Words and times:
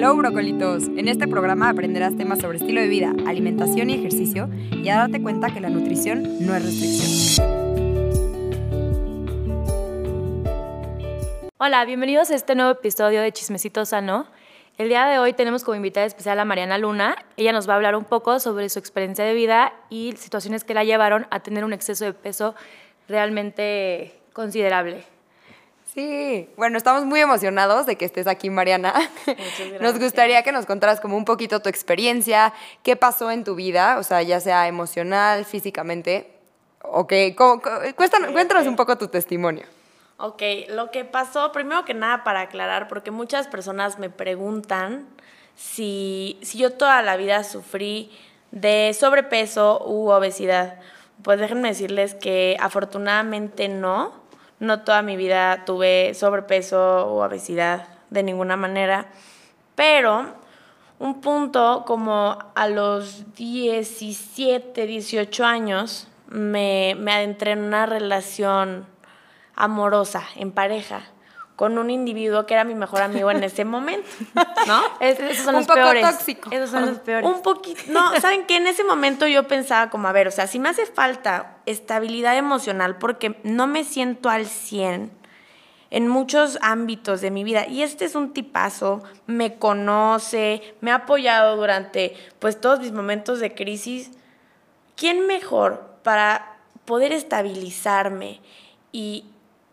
Hello, 0.00 0.14
brocolitos. 0.14 0.84
En 0.96 1.08
este 1.08 1.26
programa 1.26 1.70
aprenderás 1.70 2.16
temas 2.16 2.38
sobre 2.38 2.58
estilo 2.58 2.80
de 2.80 2.86
vida, 2.86 3.12
alimentación 3.26 3.90
y 3.90 3.94
ejercicio 3.94 4.48
y 4.70 4.88
a 4.90 4.98
darte 4.98 5.20
cuenta 5.20 5.52
que 5.52 5.58
la 5.58 5.70
nutrición 5.70 6.46
no 6.46 6.54
es 6.54 6.64
restricción. 6.64 7.48
Hola, 11.58 11.84
bienvenidos 11.84 12.30
a 12.30 12.36
este 12.36 12.54
nuevo 12.54 12.70
episodio 12.70 13.20
de 13.20 13.32
Chismecito 13.32 13.84
Sano. 13.84 14.28
El 14.76 14.88
día 14.88 15.04
de 15.06 15.18
hoy 15.18 15.32
tenemos 15.32 15.64
como 15.64 15.74
invitada 15.74 16.06
especial 16.06 16.38
a 16.38 16.44
Mariana 16.44 16.78
Luna. 16.78 17.16
Ella 17.36 17.50
nos 17.50 17.68
va 17.68 17.72
a 17.72 17.76
hablar 17.76 17.96
un 17.96 18.04
poco 18.04 18.38
sobre 18.38 18.68
su 18.68 18.78
experiencia 18.78 19.24
de 19.24 19.34
vida 19.34 19.72
y 19.90 20.14
situaciones 20.16 20.62
que 20.62 20.74
la 20.74 20.84
llevaron 20.84 21.26
a 21.32 21.40
tener 21.40 21.64
un 21.64 21.72
exceso 21.72 22.04
de 22.04 22.12
peso 22.12 22.54
realmente 23.08 24.14
considerable. 24.32 25.17
Sí, 25.94 26.50
bueno, 26.56 26.76
estamos 26.76 27.06
muy 27.06 27.20
emocionados 27.20 27.86
de 27.86 27.96
que 27.96 28.04
estés 28.04 28.26
aquí, 28.26 28.50
Mariana. 28.50 28.92
Nos 29.80 29.98
gustaría 29.98 30.42
que 30.42 30.52
nos 30.52 30.66
contaras 30.66 31.00
como 31.00 31.16
un 31.16 31.24
poquito 31.24 31.60
tu 31.60 31.70
experiencia, 31.70 32.52
qué 32.82 32.94
pasó 32.94 33.30
en 33.30 33.42
tu 33.42 33.54
vida, 33.54 33.98
o 33.98 34.02
sea, 34.02 34.22
ya 34.22 34.38
sea 34.38 34.68
emocional, 34.68 35.46
físicamente, 35.46 36.30
o 36.82 37.06
qué, 37.06 37.34
cuéntanos 37.96 38.66
un 38.66 38.76
poco 38.76 38.98
tu 38.98 39.08
testimonio. 39.08 39.64
Ok, 40.18 40.42
lo 40.68 40.90
que 40.90 41.04
pasó, 41.04 41.52
primero 41.52 41.84
que 41.84 41.94
nada 41.94 42.22
para 42.22 42.42
aclarar, 42.42 42.88
porque 42.88 43.10
muchas 43.10 43.46
personas 43.48 43.98
me 43.98 44.10
preguntan 44.10 45.06
si, 45.54 46.38
si 46.42 46.58
yo 46.58 46.72
toda 46.72 47.00
la 47.02 47.16
vida 47.16 47.44
sufrí 47.44 48.10
de 48.50 48.94
sobrepeso 48.98 49.82
u 49.86 50.10
obesidad. 50.10 50.80
Pues 51.22 51.40
déjenme 51.40 51.68
decirles 51.68 52.14
que 52.14 52.56
afortunadamente 52.60 53.68
no 53.68 54.27
no 54.60 54.80
toda 54.80 55.02
mi 55.02 55.16
vida 55.16 55.64
tuve 55.64 56.14
sobrepeso 56.14 57.06
o 57.06 57.24
obesidad 57.24 57.88
de 58.10 58.22
ninguna 58.22 58.56
manera, 58.56 59.06
pero 59.74 60.34
un 60.98 61.20
punto 61.20 61.84
como 61.86 62.38
a 62.54 62.68
los 62.68 63.34
17, 63.34 64.86
18 64.86 65.44
años 65.44 66.08
me, 66.28 66.96
me 66.98 67.12
adentré 67.12 67.52
en 67.52 67.60
una 67.60 67.86
relación 67.86 68.86
amorosa, 69.54 70.24
en 70.36 70.52
pareja 70.52 71.02
con 71.58 71.76
un 71.76 71.90
individuo 71.90 72.46
que 72.46 72.54
era 72.54 72.62
mi 72.62 72.76
mejor 72.76 73.02
amigo 73.02 73.32
en 73.32 73.42
ese 73.42 73.64
momento, 73.64 74.08
¿no? 74.68 74.80
esos 75.00 75.38
son 75.38 75.56
un 75.56 75.62
los 75.62 75.66
poco 75.66 75.80
peores. 75.80 76.08
tóxico. 76.08 76.52
Esos 76.52 76.70
son 76.70 76.86
los 76.86 76.98
peores. 77.00 77.28
Un 77.28 77.42
poquito, 77.42 77.82
no, 77.88 78.14
¿saben 78.20 78.46
qué? 78.46 78.58
En 78.58 78.68
ese 78.68 78.84
momento 78.84 79.26
yo 79.26 79.48
pensaba 79.48 79.90
como, 79.90 80.06
a 80.06 80.12
ver, 80.12 80.28
o 80.28 80.30
sea, 80.30 80.46
si 80.46 80.60
me 80.60 80.68
hace 80.68 80.86
falta 80.86 81.56
estabilidad 81.66 82.38
emocional 82.38 82.98
porque 82.98 83.40
no 83.42 83.66
me 83.66 83.82
siento 83.82 84.30
al 84.30 84.46
100 84.46 85.10
en 85.90 86.06
muchos 86.06 86.60
ámbitos 86.62 87.22
de 87.22 87.32
mi 87.32 87.42
vida 87.42 87.66
y 87.66 87.82
este 87.82 88.04
es 88.04 88.14
un 88.14 88.32
tipazo, 88.32 89.02
me 89.26 89.58
conoce, 89.58 90.76
me 90.80 90.92
ha 90.92 90.94
apoyado 90.94 91.56
durante 91.56 92.14
pues 92.38 92.60
todos 92.60 92.78
mis 92.78 92.92
momentos 92.92 93.40
de 93.40 93.56
crisis. 93.56 94.12
¿Quién 94.94 95.26
mejor 95.26 95.96
para 96.04 96.58
poder 96.84 97.12
estabilizarme 97.12 98.40
y 98.92 99.24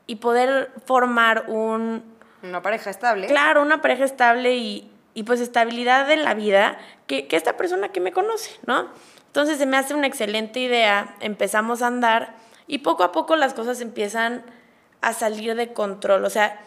y 0.07 0.17
poder 0.17 0.71
formar 0.85 1.45
un... 1.47 2.03
Una 2.43 2.61
pareja 2.61 2.89
estable. 2.89 3.27
Claro, 3.27 3.61
una 3.61 3.81
pareja 3.81 4.05
estable 4.05 4.55
y, 4.55 4.91
y 5.13 5.23
pues 5.23 5.39
estabilidad 5.39 6.09
en 6.11 6.23
la 6.23 6.33
vida 6.33 6.77
que, 7.07 7.27
que, 7.27 7.35
esta 7.35 7.57
persona 7.57 7.89
que 7.89 8.01
me 8.01 8.11
conoce, 8.11 8.51
¿no? 8.67 8.89
Entonces 9.27 9.57
se 9.57 9.65
me 9.65 9.77
hace 9.77 9.93
una 9.93 10.07
excelente 10.07 10.59
idea, 10.59 11.15
empezamos 11.19 11.81
a 11.81 11.87
andar 11.87 12.35
y 12.67 12.79
poco 12.79 13.03
a 13.03 13.11
poco 13.11 13.35
las 13.35 13.53
cosas 13.53 13.81
empiezan 13.81 14.43
a 15.01 15.13
salir 15.13 15.55
de 15.55 15.73
control. 15.73 16.23
O 16.23 16.29
sea, 16.29 16.59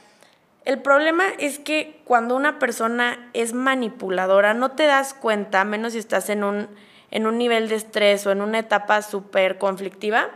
el 0.64 0.82
problema 0.82 1.24
es 1.38 1.58
que 1.58 2.02
cuando 2.04 2.36
una 2.36 2.58
persona 2.58 3.30
es 3.32 3.54
manipuladora 3.54 4.52
no 4.52 4.72
te 4.72 4.84
das 4.84 5.14
cuenta, 5.14 5.64
menos 5.64 5.94
si 5.94 5.98
estás 5.98 6.28
en 6.28 6.44
un, 6.44 6.68
en 7.10 7.26
un 7.26 7.38
nivel 7.38 7.68
de 7.68 7.76
estrés 7.76 8.26
o 8.26 8.32
en 8.32 8.42
una 8.42 8.58
etapa 8.58 9.00
súper 9.02 9.58
conflictiva, 9.58 10.28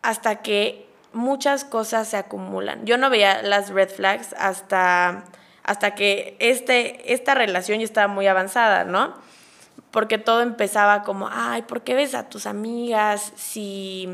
hasta 0.00 0.36
que 0.36 0.85
muchas 1.16 1.64
cosas 1.64 2.08
se 2.08 2.16
acumulan. 2.16 2.84
Yo 2.84 2.98
no 2.98 3.10
veía 3.10 3.42
las 3.42 3.70
red 3.70 3.88
flags 3.88 4.34
hasta, 4.38 5.24
hasta 5.64 5.94
que 5.94 6.36
este, 6.38 7.12
esta 7.12 7.34
relación 7.34 7.78
ya 7.78 7.84
estaba 7.84 8.06
muy 8.06 8.26
avanzada, 8.26 8.84
¿no? 8.84 9.14
Porque 9.90 10.18
todo 10.18 10.42
empezaba 10.42 11.02
como, 11.02 11.28
ay, 11.32 11.62
¿por 11.62 11.82
qué 11.82 11.94
ves 11.94 12.14
a 12.14 12.28
tus 12.28 12.46
amigas 12.46 13.32
si, 13.34 14.08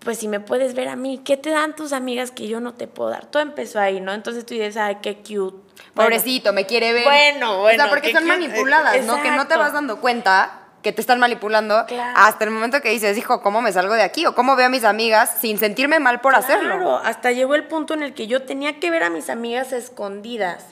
pues 0.00 0.18
si 0.18 0.28
me 0.28 0.40
puedes 0.40 0.74
ver 0.74 0.88
a 0.88 0.96
mí, 0.96 1.20
¿qué 1.24 1.36
te 1.36 1.50
dan 1.50 1.76
tus 1.76 1.92
amigas 1.92 2.30
que 2.30 2.48
yo 2.48 2.60
no 2.60 2.74
te 2.74 2.86
puedo 2.88 3.10
dar? 3.10 3.26
Todo 3.26 3.42
empezó 3.42 3.78
ahí, 3.78 4.00
¿no? 4.00 4.12
Entonces 4.12 4.46
tú 4.46 4.54
dices, 4.54 4.76
ay, 4.76 4.98
qué 5.02 5.16
cute. 5.16 5.56
Pobrecito, 5.94 6.52
me 6.52 6.64
quiere 6.64 6.92
ver. 6.92 7.04
Bueno, 7.04 7.60
bueno. 7.60 7.82
O 7.82 7.86
sea, 7.86 7.90
porque 7.90 8.12
son 8.12 8.26
manipuladas, 8.26 9.04
¿no? 9.04 9.22
Que 9.22 9.30
no 9.30 9.46
te 9.46 9.56
vas 9.56 9.72
dando 9.72 10.00
cuenta 10.00 10.67
que 10.88 10.94
te 10.94 11.02
están 11.02 11.20
manipulando 11.20 11.84
hasta 12.14 12.44
el 12.44 12.50
momento 12.50 12.80
que 12.80 12.88
dices, 12.88 13.18
hijo, 13.18 13.42
¿cómo 13.42 13.60
me 13.60 13.72
salgo 13.72 13.92
de 13.92 14.00
aquí? 14.00 14.24
O 14.24 14.34
cómo 14.34 14.56
veo 14.56 14.66
a 14.66 14.70
mis 14.70 14.84
amigas 14.84 15.36
sin 15.38 15.58
sentirme 15.58 16.00
mal 16.00 16.22
por 16.22 16.34
hacerlo. 16.34 16.76
Claro, 16.76 16.96
hasta 16.96 17.30
llegó 17.30 17.54
el 17.54 17.64
punto 17.64 17.92
en 17.92 18.02
el 18.02 18.14
que 18.14 18.26
yo 18.26 18.44
tenía 18.44 18.80
que 18.80 18.90
ver 18.90 19.02
a 19.02 19.10
mis 19.10 19.28
amigas 19.28 19.74
escondidas, 19.74 20.64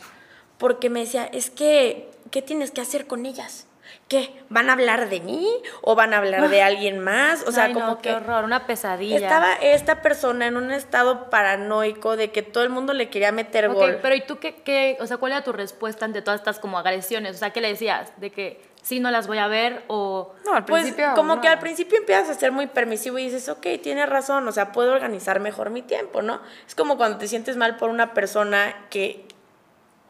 porque 0.57 0.89
me 0.89 1.01
decía, 1.01 1.27
es 1.27 1.51
que, 1.51 2.11
¿qué 2.31 2.41
tienes 2.41 2.71
que 2.71 2.81
hacer 2.81 3.07
con 3.07 3.27
ellas? 3.27 3.67
¿Qué? 4.09 4.33
¿Van 4.49 4.71
a 4.71 4.73
hablar 4.73 5.11
de 5.11 5.21
mí? 5.21 5.51
¿O 5.83 5.95
van 5.97 6.15
a 6.15 6.19
hablar 6.19 6.49
de 6.49 6.63
alguien 6.63 6.99
más? 6.99 7.45
O 7.47 7.53
sea, 7.53 7.75
como 7.75 7.99
que. 7.99 8.09
Qué 8.09 8.15
horror, 8.15 8.45
una 8.45 8.67
pesadilla. 8.67 9.17
Estaba 9.17 9.53
esta 9.55 10.01
persona 10.01 10.47
en 10.47 10.57
un 10.57 10.71
estado 10.71 11.29
paranoico 11.29 12.17
de 12.17 12.31
que 12.31 12.43
todo 12.43 12.65
el 12.65 12.71
mundo 12.71 12.95
le 12.95 13.11
quería 13.11 13.33
meter 13.33 13.67
okay, 13.67 13.79
gol. 13.79 13.99
Pero 14.01 14.15
¿y 14.15 14.23
tú 14.23 14.39
qué, 14.39 14.55
qué? 14.55 14.97
O 15.01 15.07
sea, 15.07 15.19
¿cuál 15.19 15.33
era 15.33 15.45
tu 15.45 15.53
respuesta 15.53 16.07
ante 16.07 16.23
todas 16.23 16.41
estas 16.41 16.59
como 16.59 16.79
agresiones? 16.79 17.37
O 17.37 17.39
sea, 17.39 17.51
¿qué 17.51 17.61
le 17.61 17.69
decías? 17.69 18.13
De 18.17 18.31
que 18.31 18.76
sí 18.87 19.01
no 19.01 19.11
las 19.11 19.27
voy 19.27 19.39
a 19.39 19.49
ver 19.49 19.83
o... 19.89 20.33
No, 20.45 20.55
al 20.55 20.65
pues, 20.65 20.85
principio... 20.85 21.13
como 21.17 21.41
que 21.41 21.49
al 21.49 21.59
principio 21.59 21.99
empiezas 21.99 22.31
a 22.31 22.35
ser 22.35 22.53
muy 22.53 22.69
permisivo 22.69 23.19
y 23.19 23.25
dices, 23.25 23.49
ok, 23.49 23.67
tienes 23.83 24.09
razón, 24.09 24.47
o 24.47 24.53
sea, 24.53 24.71
puedo 24.71 24.93
organizar 24.93 25.41
mejor 25.41 25.71
mi 25.71 25.83
tiempo, 25.83 26.23
¿no? 26.23 26.41
Es 26.69 26.77
como 26.77 26.97
cuando 26.97 27.19
te 27.19 27.27
sientes 27.27 27.57
mal 27.57 27.79
por 27.79 27.91
una 27.91 28.15
persona 28.15 28.77
que, 28.89 29.25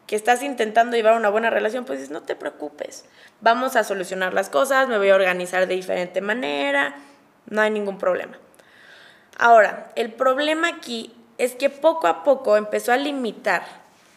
que 0.05 0.15
estás 0.15 0.43
intentando 0.43 0.95
llevar 0.95 1.17
una 1.17 1.29
buena 1.29 1.49
relación, 1.49 1.85
pues 1.85 1.97
dices, 1.97 2.11
no 2.11 2.21
te 2.21 2.35
preocupes, 2.35 3.05
vamos 3.41 3.75
a 3.75 3.83
solucionar 3.83 4.35
las 4.35 4.51
cosas, 4.51 4.87
me 4.87 4.99
voy 4.99 5.09
a 5.09 5.15
organizar 5.15 5.65
de 5.65 5.73
diferente 5.73 6.21
manera, 6.21 6.97
no 7.47 7.61
hay 7.61 7.71
ningún 7.71 7.97
problema. 7.97 8.37
Ahora, 9.39 9.91
el 9.95 10.13
problema 10.13 10.67
aquí 10.67 11.15
es 11.39 11.55
que 11.55 11.71
poco 11.71 12.05
a 12.05 12.23
poco 12.23 12.57
empezó 12.57 12.91
a 12.91 12.97
limitar 12.97 13.63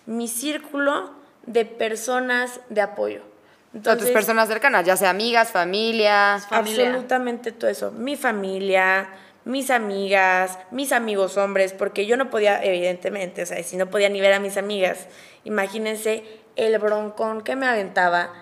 mi 0.04 0.28
círculo 0.28 1.12
de 1.46 1.64
personas 1.64 2.60
de 2.68 2.82
apoyo. 2.82 3.29
Entonces, 3.72 4.06
tus 4.06 4.12
personas 4.12 4.48
cercanas, 4.48 4.84
ya 4.84 4.96
sea 4.96 5.10
amigas, 5.10 5.50
familia. 5.50 6.34
Absolutamente 6.34 7.52
todo 7.52 7.70
eso. 7.70 7.92
Mi 7.92 8.16
familia, 8.16 9.08
mis 9.44 9.70
amigas, 9.70 10.58
mis 10.70 10.92
amigos 10.92 11.36
hombres, 11.36 11.72
porque 11.72 12.06
yo 12.06 12.16
no 12.16 12.30
podía, 12.30 12.62
evidentemente, 12.64 13.42
o 13.42 13.46
sea, 13.46 13.62
si 13.62 13.76
no 13.76 13.88
podía 13.88 14.08
ni 14.08 14.20
ver 14.20 14.32
a 14.32 14.40
mis 14.40 14.56
amigas, 14.56 15.06
imagínense 15.44 16.24
el 16.56 16.78
broncón 16.78 17.42
que 17.42 17.54
me 17.54 17.66
aventaba 17.66 18.32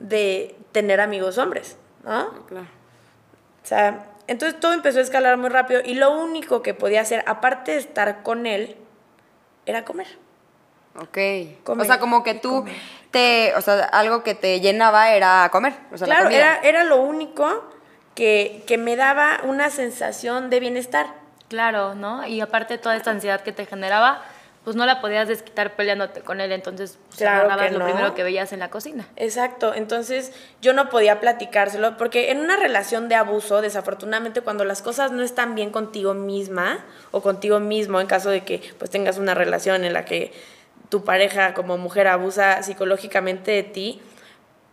de 0.00 0.54
tener 0.72 1.00
amigos 1.00 1.38
hombres, 1.38 1.76
¿no? 2.04 2.44
Claro. 2.46 2.66
O 3.62 3.66
sea, 3.66 4.06
entonces 4.26 4.60
todo 4.60 4.74
empezó 4.74 4.98
a 4.98 5.02
escalar 5.02 5.38
muy 5.38 5.48
rápido 5.48 5.80
y 5.84 5.94
lo 5.94 6.12
único 6.12 6.62
que 6.62 6.74
podía 6.74 7.00
hacer, 7.00 7.24
aparte 7.26 7.72
de 7.72 7.78
estar 7.78 8.22
con 8.22 8.46
él, 8.46 8.76
era 9.66 9.84
comer. 9.84 10.06
Ok. 10.96 11.18
o 11.66 11.84
sea, 11.84 11.98
como 11.98 12.22
que 12.22 12.34
tú 12.34 12.64
te, 13.14 13.54
o 13.54 13.60
sea, 13.60 13.84
algo 13.84 14.24
que 14.24 14.34
te 14.34 14.60
llenaba 14.60 15.12
era 15.12 15.48
comer. 15.52 15.72
O 15.92 15.96
sea, 15.96 16.06
claro, 16.06 16.28
la 16.28 16.36
era, 16.36 16.58
era 16.64 16.82
lo 16.82 16.96
único 17.00 17.64
que, 18.16 18.64
que 18.66 18.76
me 18.76 18.96
daba 18.96 19.40
una 19.44 19.70
sensación 19.70 20.50
de 20.50 20.58
bienestar. 20.58 21.06
Claro, 21.48 21.94
¿no? 21.94 22.26
Y 22.26 22.40
aparte 22.40 22.76
toda 22.76 22.96
esta 22.96 23.12
ansiedad 23.12 23.42
que 23.42 23.52
te 23.52 23.66
generaba, 23.66 24.22
pues 24.64 24.74
no 24.74 24.84
la 24.84 25.00
podías 25.00 25.28
desquitar 25.28 25.76
peleándote 25.76 26.22
con 26.22 26.40
él, 26.40 26.50
entonces 26.50 26.98
pues, 27.06 27.18
claro 27.18 27.44
agarrabas 27.44 27.66
que 27.66 27.72
lo 27.74 27.78
no. 27.78 27.84
primero 27.84 28.14
que 28.14 28.24
veías 28.24 28.52
en 28.52 28.58
la 28.58 28.70
cocina. 28.70 29.06
Exacto, 29.14 29.74
entonces 29.74 30.32
yo 30.60 30.72
no 30.72 30.88
podía 30.88 31.20
platicárselo, 31.20 31.96
porque 31.96 32.32
en 32.32 32.40
una 32.40 32.56
relación 32.56 33.08
de 33.08 33.14
abuso, 33.14 33.60
desafortunadamente 33.60 34.40
cuando 34.40 34.64
las 34.64 34.82
cosas 34.82 35.12
no 35.12 35.22
están 35.22 35.54
bien 35.54 35.70
contigo 35.70 36.14
misma 36.14 36.84
o 37.12 37.20
contigo 37.22 37.60
mismo, 37.60 38.00
en 38.00 38.08
caso 38.08 38.30
de 38.30 38.40
que 38.42 38.60
pues 38.78 38.90
tengas 38.90 39.18
una 39.18 39.34
relación 39.34 39.84
en 39.84 39.92
la 39.92 40.04
que 40.04 40.32
tu 40.88 41.04
pareja 41.04 41.54
como 41.54 41.76
mujer 41.78 42.06
abusa 42.08 42.62
psicológicamente 42.62 43.50
de 43.50 43.62
ti, 43.62 44.00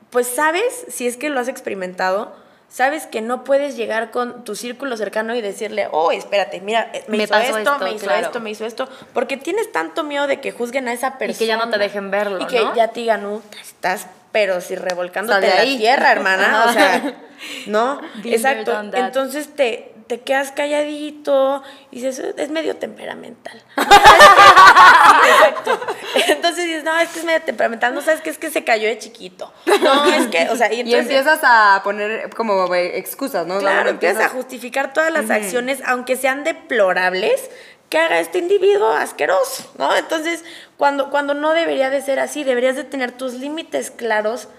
pues 0.10 0.28
sabes, 0.28 0.64
si 0.90 1.08
es 1.08 1.18
que 1.18 1.30
lo 1.30 1.40
has 1.40 1.48
experimentado, 1.48 2.34
sabes 2.70 3.06
que 3.08 3.22
no 3.22 3.44
puedes 3.44 3.76
llegar 3.76 4.12
con 4.12 4.44
tu 4.44 4.56
círculo 4.56 4.96
cercano 4.98 5.36
y 5.36 5.42
decirle, 5.42 5.88
oh, 5.92 6.12
espérate, 6.12 6.62
mira, 6.62 6.90
eh, 6.94 7.04
me, 7.08 7.18
Me 7.18 7.24
hizo 7.24 7.36
esto, 7.38 7.58
esto, 7.58 7.80
me 7.80 7.92
hizo 7.92 8.06
claro. 8.06 8.26
esto, 8.28 8.40
me 8.40 8.50
hizo 8.50 8.66
esto, 8.66 8.90
porque 9.14 9.38
tienes 9.38 9.72
tanto 9.72 10.04
miedo 10.04 10.28
de 10.28 10.40
que 10.40 10.52
juzguen 10.52 10.88
a 10.88 10.94
esa 10.94 11.18
persona. 11.18 11.36
Y 11.36 11.40
que 11.40 11.48
ya 11.48 11.58
no 11.58 11.70
te 11.70 11.78
dejen 11.78 12.12
verlo, 12.12 12.40
Y 12.42 12.48
que 12.48 12.60
¿no? 12.62 12.76
ya 12.76 12.90
te 12.90 13.02
digan, 13.02 13.26
"Uh, 13.26 13.42
estás, 13.62 14.08
pero 14.32 14.62
si 14.62 14.76
revolcándote 14.76 15.48
en 15.50 15.56
la 15.56 15.78
tierra, 15.78 16.12
hermana, 16.12 16.66
o 16.68 16.74
sea, 16.74 17.14
¿no? 17.68 18.00
Exacto. 18.24 18.74
Entonces 18.94 19.54
te, 19.56 19.94
te 20.12 20.20
quedas 20.20 20.52
calladito 20.52 21.64
y 21.90 22.02
dices, 22.02 22.34
es 22.36 22.50
medio 22.50 22.76
temperamental. 22.76 23.64
exacto. 23.78 25.80
Entonces 26.28 26.66
dices, 26.66 26.84
no, 26.84 27.00
este 27.00 27.20
es 27.20 27.26
medio 27.26 27.42
temperamental, 27.44 27.96
no 27.96 28.02
sabes 28.02 28.20
qué 28.20 28.30
es 28.30 28.38
que 28.38 28.52
se 28.52 28.66
cayó 28.66 28.90
de 28.90 29.00
chiquito. 29.00 29.54
No, 29.66 30.06
es 30.08 30.28
que, 30.28 30.50
o 30.50 30.58
sea, 30.58 30.74
y, 30.74 30.82
empiezas 30.94 31.40
a 31.44 31.80
poner 31.86 32.30
como 32.36 32.76
excusas, 32.76 33.48
¿no? 33.48 33.60
Claro, 33.60 33.90
empiezas 33.90 34.26
a 34.26 34.28
justificar 34.28 34.92
todas 34.92 35.14
las 35.14 35.30
acciones, 35.30 35.80
aunque 35.86 36.18
sean 36.18 36.44
deplorables, 36.44 37.50
que 37.88 37.98
haga 37.98 38.20
este 38.20 38.40
individuo 38.40 38.92
asqueroso, 38.92 39.72
¿no? 39.78 39.96
Entonces, 39.96 40.44
cuando, 40.76 41.10
cuando 41.10 41.36
no 41.36 41.54
debería 41.54 41.90
de 41.90 42.02
ser 42.02 42.20
así, 42.20 42.44
deberías 42.44 42.76
de 42.76 42.84
tener 42.84 43.14
tus 43.14 43.36
límites 43.36 43.92
claros 43.92 44.50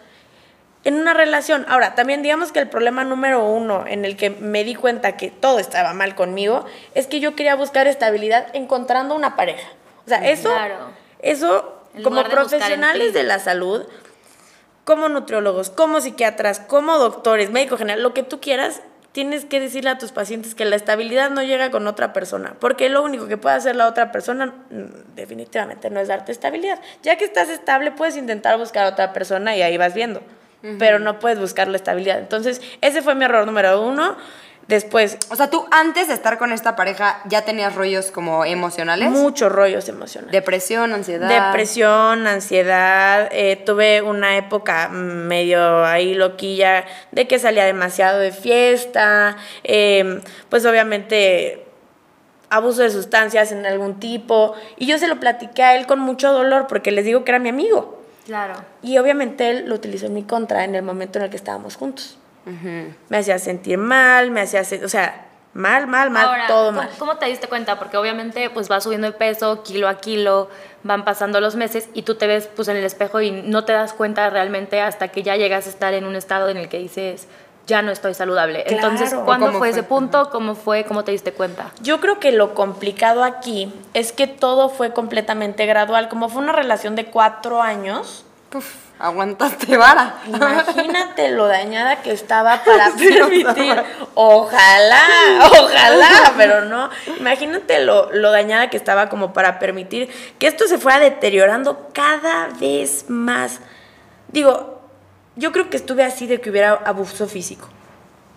en 0.84 0.94
una 0.94 1.14
relación. 1.14 1.64
Ahora, 1.68 1.94
también 1.94 2.22
digamos 2.22 2.52
que 2.52 2.58
el 2.58 2.68
problema 2.68 3.04
número 3.04 3.44
uno 3.44 3.84
en 3.86 4.04
el 4.04 4.16
que 4.16 4.30
me 4.30 4.64
di 4.64 4.74
cuenta 4.74 5.16
que 5.16 5.30
todo 5.30 5.58
estaba 5.58 5.94
mal 5.94 6.14
conmigo 6.14 6.64
es 6.94 7.06
que 7.06 7.20
yo 7.20 7.36
quería 7.36 7.54
buscar 7.54 7.86
estabilidad 7.86 8.46
encontrando 8.52 9.14
una 9.14 9.36
pareja. 9.36 9.68
O 10.04 10.08
sea, 10.08 10.28
eso, 10.28 10.50
eso 11.20 11.78
como 12.02 12.24
profesionales 12.24 13.12
de 13.12 13.22
la 13.22 13.38
salud, 13.38 13.86
como 14.84 15.08
nutriólogos, 15.08 15.70
como 15.70 16.00
psiquiatras, 16.00 16.58
como 16.60 16.98
doctores, 16.98 17.50
médico 17.50 17.76
general, 17.76 18.02
lo 18.02 18.14
que 18.14 18.24
tú 18.24 18.40
quieras, 18.40 18.82
tienes 19.12 19.44
que 19.44 19.60
decirle 19.60 19.90
a 19.90 19.98
tus 19.98 20.10
pacientes 20.10 20.54
que 20.56 20.64
la 20.64 20.74
estabilidad 20.74 21.30
no 21.30 21.42
llega 21.42 21.70
con 21.70 21.86
otra 21.86 22.12
persona, 22.12 22.56
porque 22.58 22.88
lo 22.88 23.02
único 23.02 23.28
que 23.28 23.36
puede 23.36 23.54
hacer 23.54 23.76
la 23.76 23.86
otra 23.86 24.10
persona 24.10 24.46
mm, 24.46 25.14
definitivamente 25.14 25.90
no 25.90 26.00
es 26.00 26.08
darte 26.08 26.32
estabilidad. 26.32 26.80
Ya 27.02 27.16
que 27.16 27.24
estás 27.24 27.48
estable, 27.50 27.92
puedes 27.92 28.16
intentar 28.16 28.58
buscar 28.58 28.86
a 28.86 28.88
otra 28.88 29.12
persona 29.12 29.54
y 29.54 29.62
ahí 29.62 29.76
vas 29.76 29.94
viendo 29.94 30.22
pero 30.78 30.98
no 30.98 31.18
puedes 31.18 31.38
buscar 31.38 31.68
la 31.68 31.76
estabilidad. 31.76 32.18
Entonces, 32.18 32.60
ese 32.80 33.02
fue 33.02 33.14
mi 33.14 33.24
error 33.24 33.46
número 33.46 33.80
uno. 33.82 34.16
Después. 34.68 35.18
O 35.30 35.36
sea, 35.36 35.50
tú 35.50 35.66
antes 35.70 36.08
de 36.08 36.14
estar 36.14 36.38
con 36.38 36.52
esta 36.52 36.76
pareja 36.76 37.20
ya 37.26 37.42
tenías 37.42 37.74
rollos 37.74 38.10
como 38.10 38.44
emocionales. 38.44 39.10
Muchos 39.10 39.50
rollos 39.50 39.88
emocionales. 39.88 40.32
Depresión, 40.32 40.92
ansiedad. 40.92 41.28
Depresión, 41.28 42.26
ansiedad. 42.26 43.28
Eh, 43.32 43.60
tuve 43.66 44.02
una 44.02 44.36
época 44.36 44.88
medio 44.88 45.84
ahí 45.84 46.14
loquilla 46.14 46.84
de 47.10 47.26
que 47.26 47.38
salía 47.38 47.64
demasiado 47.64 48.20
de 48.20 48.30
fiesta. 48.30 49.36
Em, 49.64 50.20
pues 50.48 50.64
obviamente 50.64 51.66
abuso 52.48 52.82
de 52.82 52.90
sustancias 52.90 53.50
en 53.50 53.66
algún 53.66 53.98
tipo. 53.98 54.54
Y 54.76 54.86
yo 54.86 54.96
se 54.98 55.08
lo 55.08 55.18
platiqué 55.18 55.64
a 55.64 55.74
él 55.74 55.86
con 55.86 55.98
mucho 55.98 56.32
dolor 56.32 56.66
porque 56.68 56.92
les 56.92 57.04
digo 57.04 57.24
que 57.24 57.32
era 57.32 57.38
mi 57.40 57.48
amigo. 57.48 58.01
Claro. 58.24 58.54
Y 58.82 58.98
obviamente 58.98 59.50
él 59.50 59.64
lo 59.68 59.74
utilizó 59.74 60.06
en 60.06 60.14
mi 60.14 60.22
contra 60.22 60.64
en 60.64 60.74
el 60.74 60.82
momento 60.82 61.18
en 61.18 61.24
el 61.24 61.30
que 61.30 61.36
estábamos 61.36 61.76
juntos. 61.76 62.18
Me 63.08 63.16
hacía 63.16 63.38
sentir 63.38 63.78
mal, 63.78 64.32
me 64.32 64.40
hacía, 64.40 64.62
o 64.84 64.88
sea, 64.88 65.26
mal, 65.54 65.86
mal, 65.86 66.10
mal, 66.10 66.46
todo 66.48 66.72
mal. 66.72 66.90
¿Cómo 66.98 67.16
te 67.16 67.26
diste 67.26 67.46
cuenta? 67.46 67.78
Porque 67.78 67.96
obviamente 67.96 68.50
pues 68.50 68.70
va 68.70 68.80
subiendo 68.80 69.06
el 69.06 69.14
peso 69.14 69.62
kilo 69.62 69.88
a 69.88 69.98
kilo, 69.98 70.48
van 70.82 71.04
pasando 71.04 71.40
los 71.40 71.54
meses 71.54 71.88
y 71.94 72.02
tú 72.02 72.16
te 72.16 72.26
ves 72.26 72.48
pues 72.54 72.68
en 72.68 72.76
el 72.76 72.84
espejo 72.84 73.20
y 73.20 73.30
no 73.30 73.64
te 73.64 73.72
das 73.72 73.92
cuenta 73.92 74.28
realmente 74.30 74.80
hasta 74.80 75.08
que 75.08 75.22
ya 75.22 75.36
llegas 75.36 75.66
a 75.66 75.70
estar 75.70 75.94
en 75.94 76.04
un 76.04 76.16
estado 76.16 76.48
en 76.48 76.56
el 76.56 76.68
que 76.68 76.78
dices 76.78 77.28
ya 77.66 77.82
no 77.82 77.90
estoy 77.90 78.14
saludable. 78.14 78.64
Entonces, 78.66 79.14
¿cuándo 79.24 79.52
fue, 79.52 79.70
ese 79.70 79.82
punto? 79.82 80.30
¿Cómo 80.30 80.54
fue? 80.54 80.84
¿Cómo 80.84 81.04
te 81.04 81.12
diste 81.12 81.32
cuenta? 81.32 81.70
Yo 81.80 82.00
creo 82.00 82.18
que 82.18 82.32
lo 82.32 82.54
complicado 82.54 83.24
aquí 83.24 83.72
es 83.94 84.12
que 84.12 84.26
todo 84.26 84.68
fue 84.68 84.92
completamente 84.92 85.66
gradual. 85.66 86.08
Como 86.08 86.28
fue 86.28 86.42
una 86.42 86.52
relación 86.52 86.96
de 86.96 87.06
cuatro 87.06 87.62
años, 87.62 88.24
aguantaste 88.98 89.76
vara. 89.76 90.16
Imagínate 90.26 91.30
lo 91.30 91.46
dañada 91.46 92.02
que 92.02 92.12
estaba 92.12 92.62
para 92.64 92.90
permitir. 92.90 93.82
Ojalá, 94.14 95.02
ojalá, 95.60 96.34
pero 96.36 96.64
no. 96.66 96.90
Imagínate 97.18 97.84
lo, 97.84 98.12
lo 98.12 98.30
dañada 98.30 98.70
que 98.70 98.76
estaba 98.76 99.08
como 99.08 99.32
para 99.32 99.58
permitir 99.58 100.10
que 100.38 100.46
esto 100.46 100.66
se 100.66 100.78
fuera 100.78 100.98
deteriorando 100.98 101.88
cada 101.92 102.48
vez 102.60 103.06
más. 103.08 103.60
Digo, 104.28 104.71
yo 105.36 105.52
creo 105.52 105.70
que 105.70 105.76
estuve 105.76 106.04
así 106.04 106.26
de 106.26 106.40
que 106.40 106.50
hubiera 106.50 106.72
abuso 106.72 107.26
físico. 107.26 107.68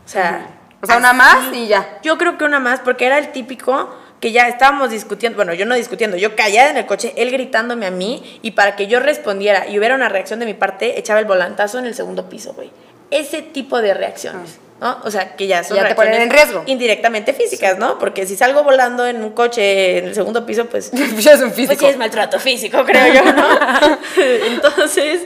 O 0.06 0.10
sea, 0.10 0.48
o 0.82 0.86
sea, 0.86 0.98
una 0.98 1.14
más 1.14 1.54
y 1.54 1.68
ya. 1.68 2.00
Yo 2.04 2.18
creo 2.18 2.38
que 2.38 2.46
una 2.46 2.60
más 2.60 2.80
porque 2.80 3.06
era 3.06 3.18
el 3.18 3.32
típico 3.32 3.90
que 4.20 4.32
ya 4.32 4.48
estábamos 4.48 4.90
discutiendo, 4.90 5.36
bueno, 5.36 5.54
yo 5.54 5.66
no 5.66 5.76
discutiendo, 5.76 6.18
yo 6.18 6.36
callada 6.36 6.70
en 6.70 6.78
el 6.78 6.86
coche, 6.86 7.14
él 7.18 7.32
gritándome 7.32 7.86
a 7.86 7.92
mí 7.92 8.40
y 8.42 8.52
para 8.52 8.76
que 8.76 8.88
yo 8.88 9.00
respondiera 9.00 9.68
y 9.68 9.78
hubiera 9.78 9.96
una 9.96 10.10
reacción 10.10 10.40
de 10.40 10.46
mi 10.46 10.54
parte, 10.54 10.98
echaba 10.98 11.20
el 11.20 11.26
volantazo 11.26 11.80
en 11.80 11.86
el 11.86 11.96
segundo 11.96 12.30
piso, 12.30 12.54
güey. 12.54 12.72
Ese 13.12 13.42
tipo 13.42 13.82
de 13.82 13.94
reacciones. 13.94 14.60
¿No? 14.80 15.00
O 15.04 15.12
sea, 15.12 15.36
que 15.36 15.48
ya 15.48 15.64
son 15.64 15.78
ya 15.78 15.88
te 15.88 15.96
ponen 15.96 16.22
en 16.22 16.30
riesgo. 16.30 16.64
indirectamente 16.66 17.34
físicas, 17.34 17.78
¿no? 17.78 17.98
Porque 17.98 18.26
si 18.26 18.36
salgo 18.36 18.64
volando 18.64 19.06
en 19.06 19.24
un 19.24 19.32
coche 19.32 20.00
en 20.00 20.06
el 20.06 20.16
segundo 20.16 20.46
piso, 20.46 20.66
pues 20.66 20.92
ya 21.20 21.34
es 21.34 21.42
un 21.42 21.52
físico. 21.52 21.68
Pues 21.68 21.80
sí 21.80 21.86
es 21.86 21.98
maltrato 21.98 22.40
físico, 22.40 22.84
creo 22.84 23.14
yo, 23.14 23.24
¿no? 23.34 23.98
Entonces, 24.48 25.22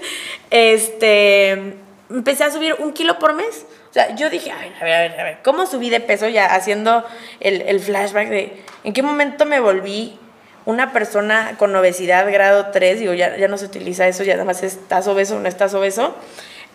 este 0.49 1.77
empecé 2.09 2.43
a 2.43 2.51
subir 2.51 2.75
un 2.79 2.93
kilo 2.93 3.19
por 3.19 3.33
mes. 3.33 3.65
O 3.89 3.93
sea, 3.93 4.15
yo 4.15 4.29
dije, 4.29 4.51
a 4.51 4.57
ver, 4.57 4.73
a 4.79 4.83
ver, 4.83 4.93
a 4.93 4.99
ver, 4.99 5.19
a 5.19 5.23
ver, 5.23 5.37
¿cómo 5.43 5.65
subí 5.65 5.89
de 5.89 5.99
peso 5.99 6.27
ya 6.27 6.53
haciendo 6.53 7.03
el, 7.39 7.61
el 7.61 7.79
flashback 7.79 8.29
de 8.29 8.63
en 8.83 8.93
qué 8.93 9.01
momento 9.01 9.45
me 9.45 9.59
volví 9.59 10.17
una 10.65 10.93
persona 10.93 11.55
con 11.57 11.75
obesidad 11.75 12.31
grado 12.31 12.67
3? 12.71 12.99
Digo, 12.99 13.13
ya, 13.13 13.35
ya 13.37 13.47
no 13.47 13.57
se 13.57 13.65
utiliza 13.65 14.07
eso, 14.07 14.23
ya 14.23 14.33
nada 14.33 14.45
más 14.45 14.61
estás 14.61 15.07
obeso 15.07 15.37
o 15.37 15.39
no 15.39 15.47
estás 15.47 15.73
obeso. 15.73 16.15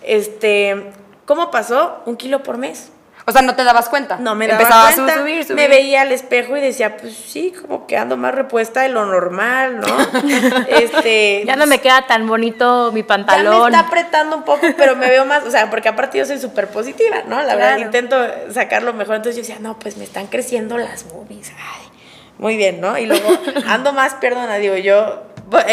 Este, 0.02 0.92
¿cómo 1.24 1.50
pasó? 1.50 2.02
Un 2.06 2.16
kilo 2.16 2.42
por 2.42 2.58
mes. 2.58 2.90
O 3.26 3.32
sea, 3.32 3.40
no 3.40 3.56
te 3.56 3.64
dabas 3.64 3.88
cuenta. 3.88 4.18
No 4.18 4.34
me 4.34 4.46
daba 4.46 4.62
cuenta. 4.62 4.88
A 4.88 4.92
subir, 4.92 5.44
subir. 5.44 5.56
Me 5.56 5.68
veía 5.68 6.02
al 6.02 6.12
espejo 6.12 6.58
y 6.58 6.60
decía, 6.60 6.98
pues 6.98 7.16
sí, 7.16 7.54
como 7.58 7.86
que 7.86 7.96
ando 7.96 8.18
más 8.18 8.34
repuesta 8.34 8.82
de 8.82 8.90
lo 8.90 9.06
normal, 9.06 9.80
¿no? 9.80 9.86
este, 10.68 11.42
ya 11.46 11.56
no 11.56 11.66
me 11.66 11.78
queda 11.78 12.06
tan 12.06 12.26
bonito 12.26 12.92
mi 12.92 13.02
pantalón. 13.02 13.54
Ya 13.54 13.60
me 13.60 13.76
está 13.76 13.88
apretando 13.88 14.36
un 14.36 14.42
poco, 14.42 14.66
pero 14.76 14.94
me 14.96 15.08
veo 15.08 15.24
más, 15.24 15.42
o 15.44 15.50
sea, 15.50 15.70
porque 15.70 15.88
aparte 15.88 16.18
yo 16.18 16.26
soy 16.26 16.38
súper 16.38 16.68
positiva, 16.68 17.22
¿no? 17.26 17.42
La 17.42 17.54
verdad, 17.56 17.78
intento 17.78 18.16
sacarlo 18.52 18.92
mejor. 18.92 19.16
Entonces 19.16 19.36
yo 19.36 19.42
decía, 19.42 19.58
no, 19.58 19.78
pues 19.78 19.96
me 19.96 20.04
están 20.04 20.26
creciendo 20.26 20.76
las 20.76 21.08
boobies. 21.10 21.50
Ay, 21.50 21.88
muy 22.36 22.58
bien, 22.58 22.82
¿no? 22.82 22.98
Y 22.98 23.06
luego 23.06 23.26
ando 23.66 23.94
más, 23.94 24.14
perdona, 24.16 24.56
digo 24.56 24.76
yo, 24.76 25.22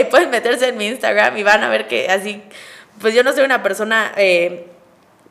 pueden 0.09 0.30
meterse 0.30 0.69
en 0.69 0.77
mi 0.77 0.88
Instagram 0.88 1.36
y 1.36 1.44
van 1.44 1.65
a 1.65 1.69
ver 1.69 1.89
que 1.89 2.09
así, 2.09 2.42
pues 3.01 3.13
yo 3.13 3.24
no 3.25 3.33
soy 3.33 3.44
una 3.44 3.62
persona... 3.62 4.13
Eh, 4.15 4.69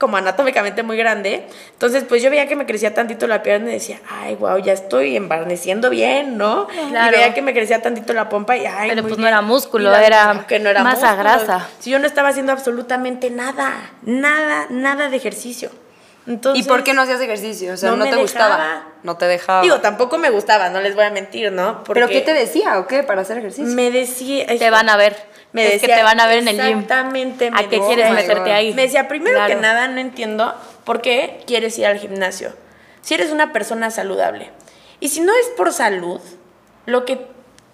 como 0.01 0.17
anatómicamente 0.17 0.83
muy 0.83 0.97
grande. 0.97 1.47
Entonces, 1.73 2.05
pues 2.09 2.23
yo 2.23 2.31
veía 2.31 2.49
que 2.49 2.57
me 2.57 2.65
crecía 2.65 2.95
tantito 2.95 3.27
la 3.27 3.43
pierna 3.43 3.69
y 3.71 3.75
decía, 3.75 4.01
ay, 4.09 4.35
wow, 4.35 4.57
ya 4.57 4.73
estoy 4.73 5.15
embarneciendo 5.15 5.91
bien, 5.91 6.39
¿no? 6.39 6.67
Y 6.75 7.11
veía 7.11 7.35
que 7.35 7.43
me 7.43 7.53
crecía 7.53 7.83
tantito 7.83 8.15
la 8.15 8.31
pompa 8.31 8.57
y, 8.57 8.65
ay, 8.65 8.89
Pero 8.89 9.03
pues 9.03 9.19
no 9.19 9.29
era 9.29 9.43
músculo, 9.43 9.95
era 9.95 10.47
que 10.49 10.59
no 10.59 10.71
era 10.71 10.83
masa 10.83 11.15
grasa. 11.15 11.69
Si 11.79 11.91
yo 11.91 11.99
no 11.99 12.07
estaba 12.07 12.31
haciendo 12.31 12.51
absolutamente 12.51 13.31
nada, 13.31 13.91
nada, 14.03 14.67
nada 14.71 15.11
de 15.11 15.17
ejercicio. 15.17 15.71
Entonces, 16.27 16.65
¿Y 16.65 16.69
por 16.69 16.83
qué 16.83 16.95
no 16.95 17.03
hacías 17.03 17.21
ejercicio? 17.21 17.75
O 17.75 17.77
sea, 17.77 17.93
no, 17.93 18.05
te 18.05 18.17
gustaba. 18.17 18.87
No 19.03 19.17
te 19.17 19.27
dejaba. 19.27 19.63
Digo, 19.63 19.81
tampoco 19.81 20.17
me 20.17 20.31
gustaba, 20.31 20.71
no 20.71 20.81
les 20.81 20.95
voy 20.95 21.05
a 21.05 21.11
mentir, 21.11 21.53
¿no? 21.53 21.85
¿Pero 21.85 22.09
qué 22.09 22.21
te 22.23 22.33
decía 22.33 22.79
o 22.79 22.87
qué 22.87 23.03
para 23.03 23.23
hacer 23.23 23.39
ejercicio? 23.39 23.75
Me 23.75 23.91
decía... 23.91 24.47
Te 24.47 24.71
van 24.71 24.89
a 24.89 24.97
ver 24.97 25.30
me 25.53 25.65
decía, 25.65 25.89
que 25.89 25.95
te 25.95 26.03
van 26.03 26.21
a 26.21 26.27
ver 26.27 26.39
en 26.39 26.49
el 26.49 26.57
gym. 26.57 26.81
Exactamente. 26.81 27.51
¿A 27.53 27.69
qué 27.69 27.81
quieres 27.81 28.11
meterte 28.13 28.53
ahí? 28.53 28.73
Me 28.75 28.83
decía, 28.83 29.09
primero 29.09 29.47
que 29.47 29.57
nada, 29.57 29.89
no 29.89 30.01
entiendo 30.01 30.55
por 30.85 31.01
qué 31.03 31.41
quieres 31.47 31.79
ir 31.79 31.87
al 31.87 31.99
gimnasio. 31.99 32.53
Si 33.03 33.15
eres 33.15 33.31
una 33.31 33.53
persona 33.53 33.91
saludable. 33.91 34.51
Y 35.01 35.09
si 35.09 35.21
no 35.21 35.33
es 35.35 35.47
por 35.57 35.73
salud, 35.73 36.21
lo 36.87 37.05
que 37.05 37.27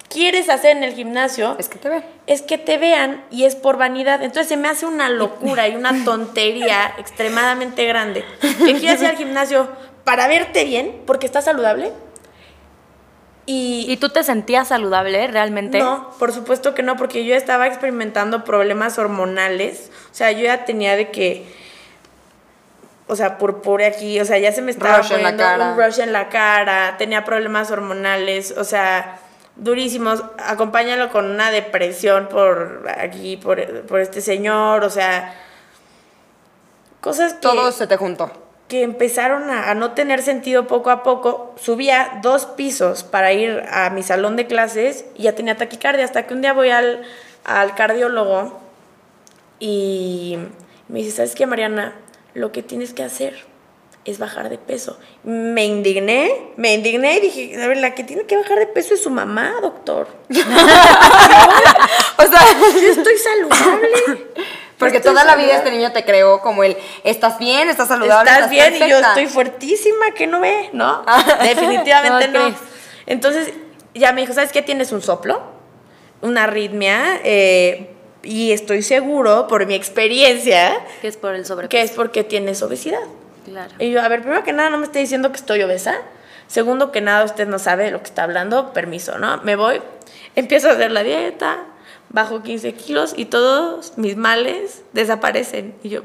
quieres 0.09 0.49
hacer 0.49 0.77
en 0.77 0.85
el 0.85 0.95
gimnasio 0.95 1.57
es 1.59 1.69
que 1.69 1.79
te 1.79 1.89
vean. 1.89 2.05
Es 2.27 2.43
que 2.43 2.59
te 2.59 2.79
vean 2.79 3.25
y 3.31 3.45
es 3.45 3.57
por 3.57 3.77
vanidad. 3.77 4.23
Entonces 4.23 4.49
se 4.49 4.57
me 4.57 4.69
hace 4.69 4.87
una 4.87 5.09
locura 5.09 5.69
y 5.69 5.77
una 5.77 5.93
tontería 6.05 6.95
extremadamente 6.99 7.85
grande. 7.85 8.25
Que 8.65 8.75
quieras 8.75 9.03
ir 9.03 9.09
al 9.09 9.17
gimnasio 9.17 9.69
para 10.05 10.29
verte 10.29 10.65
bien, 10.65 11.03
porque 11.05 11.27
estás 11.27 11.45
saludable, 11.47 11.93
y, 13.49 13.97
tú 13.99 14.09
te 14.09 14.25
sentías 14.25 14.69
saludable 14.69 15.29
realmente? 15.29 15.79
No, 15.79 16.11
por 16.19 16.33
supuesto 16.33 16.75
que 16.75 16.83
no, 16.83 16.97
porque 16.97 17.25
yo 17.25 17.37
estaba 17.37 17.69
experimentando 17.69 18.43
problemas 18.43 18.99
hormonales. 18.99 19.93
O 20.11 20.15
sea, 20.15 20.33
yo 20.33 20.41
ya 20.41 20.65
tenía 20.65 20.97
de 20.97 21.13
que, 21.13 21.47
o 23.07 23.15
sea, 23.15 23.39
purpure 23.39 23.87
aquí, 23.87 24.19
o 24.19 24.25
sea, 24.25 24.39
ya 24.39 24.51
se 24.51 24.63
me 24.63 24.73
estaba 24.73 25.01
poniendo 25.01 25.45
un 25.45 25.77
rush 25.77 26.01
en 26.01 26.13
la 26.13 26.29
cara, 26.29 26.97
tenía 26.99 27.25
problemas 27.25 27.71
hormonales, 27.71 28.53
o 28.57 28.65
sea, 28.65 29.21
durísimos. 29.55 30.25
Acompáñalo 30.39 31.13
con 31.13 31.31
una 31.31 31.53
depresión 31.53 32.29
por 32.29 32.85
aquí, 32.99 33.37
por, 33.37 33.83
por 33.83 34.01
este 34.01 34.21
señor, 34.21 34.83
o 34.83 34.91
sea, 34.91 35.35
cosas 37.01 37.35
que... 37.35 37.41
Todo 37.41 37.71
se 37.71 37.87
te 37.87 37.97
juntó 37.97 38.46
que 38.69 38.83
empezaron 38.83 39.49
a, 39.51 39.73
no 39.75 39.93
tener 39.93 40.23
sentido 40.23 40.67
poco 40.67 40.91
a 40.91 41.03
poco. 41.03 41.55
Subía 41.61 42.19
dos 42.23 42.47
pisos 42.47 43.05
para 43.05 43.33
ir 43.33 43.63
a 43.71 43.91
mi 43.91 44.03
salón 44.03 44.37
de 44.37 44.47
clases 44.47 45.05
y 45.15 45.25
ya 45.25 45.35
tenía 45.35 45.57
taquicardia. 45.57 46.05
Hasta 46.05 46.27
que 46.27 46.35
un 46.35 46.43
día 46.43 46.53
voy 46.53 46.71
al, 46.71 47.03
al 47.45 47.75
cardiólogo 47.75 48.59
y 49.61 50.39
me 50.89 51.01
dice, 51.01 51.13
¿sabes 51.13 51.35
qué, 51.35 51.47
Mariana? 51.47 51.95
Lo 52.35 52.51
que 52.53 52.63
tienes 52.63 52.93
que 52.93 53.05
hacer 53.05 53.35
es 54.05 54.19
bajar 54.19 54.49
de 54.49 54.59
peso. 54.59 54.99
Me 55.25 55.65
indigné, 55.65 56.53
me 56.57 56.75
indigné 56.75 57.19
y 57.19 57.21
dije, 57.21 57.63
a 57.63 57.67
ver, 57.69 57.77
la 57.79 57.95
que 57.95 58.05
tiene 58.05 58.25
que 58.25 58.37
bajar 58.37 58.59
de 58.59 58.67
peso 58.67 58.95
es 58.95 59.03
su 59.03 59.11
mamá, 59.11 59.55
doctor. 59.63 60.09
o 60.29 60.35
sea, 60.35 60.43
yo 62.81 62.89
estoy 62.89 63.17
saludable. 63.17 63.89
Porque 64.79 65.01
toda 65.01 65.25
la 65.25 65.37
vida 65.37 65.57
este 65.57 65.71
niño 65.71 65.93
te 65.93 66.05
creó 66.05 66.41
como 66.43 66.63
el, 66.63 66.77
estás 67.03 67.39
bien, 67.39 67.69
estás 67.71 67.89
saludable. 67.89 68.31
Estás, 68.31 68.51
bien 68.51 68.75
y 68.75 68.89
yo 68.91 68.99
estoy 68.99 69.27
fuertísima, 69.27 70.11
que 70.15 70.27
no 70.27 70.41
ve, 70.41 70.71
¿no? 70.73 71.05
Definitivamente 71.43 72.29
no. 72.33 72.55
Entonces, 73.07 73.53
ya 73.95 74.13
me 74.13 74.21
dijo, 74.21 74.35
¿sabes 74.35 74.53
qué? 74.53 74.63
Tienes 74.63 74.93
un 74.93 75.01
soplo, 75.01 75.41
una 76.21 76.45
arritmia, 76.45 77.21
eh, 77.25 77.91
y 78.23 78.53
estoy 78.53 78.83
seguro, 78.83 79.47
por 79.47 79.65
mi 79.67 79.75
experiencia, 79.75 80.85
que 81.01 81.09
es 81.09 81.17
por 81.17 81.35
el 81.35 81.47
sobrepeso. 81.47 81.71
Que 81.71 81.83
es 81.83 81.93
porque 81.93 82.25
tienes 82.25 82.63
obesidad. 82.63 83.01
Claro. 83.45 83.73
Y 83.79 83.91
yo, 83.91 84.03
a 84.03 84.09
ver, 84.09 84.21
primero 84.21 84.43
que 84.45 84.53
nada, 84.53 84.69
no 84.69 84.79
me 84.79 84.85
esté 84.85 84.99
diciendo 84.99 85.31
que 85.31 85.37
estoy 85.37 85.63
obesa. 85.63 85.97
Segundo 86.49 86.93
que 86.93 87.01
nada, 87.01 87.25
usted 87.25 87.47
no 87.47 87.59
sabe 87.59 87.85
de 87.85 87.91
lo 87.93 87.99
que 88.01 88.07
está 88.07 88.25
hablando, 88.25 88.73
permiso, 88.73 89.19
¿no? 89.19 89.39
Me 89.43 89.57
voy, 89.57 89.81
empiezo 90.35 90.69
a 90.69 90.73
hacer 90.73 90.91
la 90.91 91.03
dieta, 91.03 91.65
bajo 92.17 92.43
15 92.43 92.73
kilos 92.73 93.13
y 93.15 93.27
todos 93.27 93.93
mis 93.99 94.17
males 94.17 94.83
desaparecen. 94.95 95.75
Y 95.83 95.91
yo... 95.91 96.01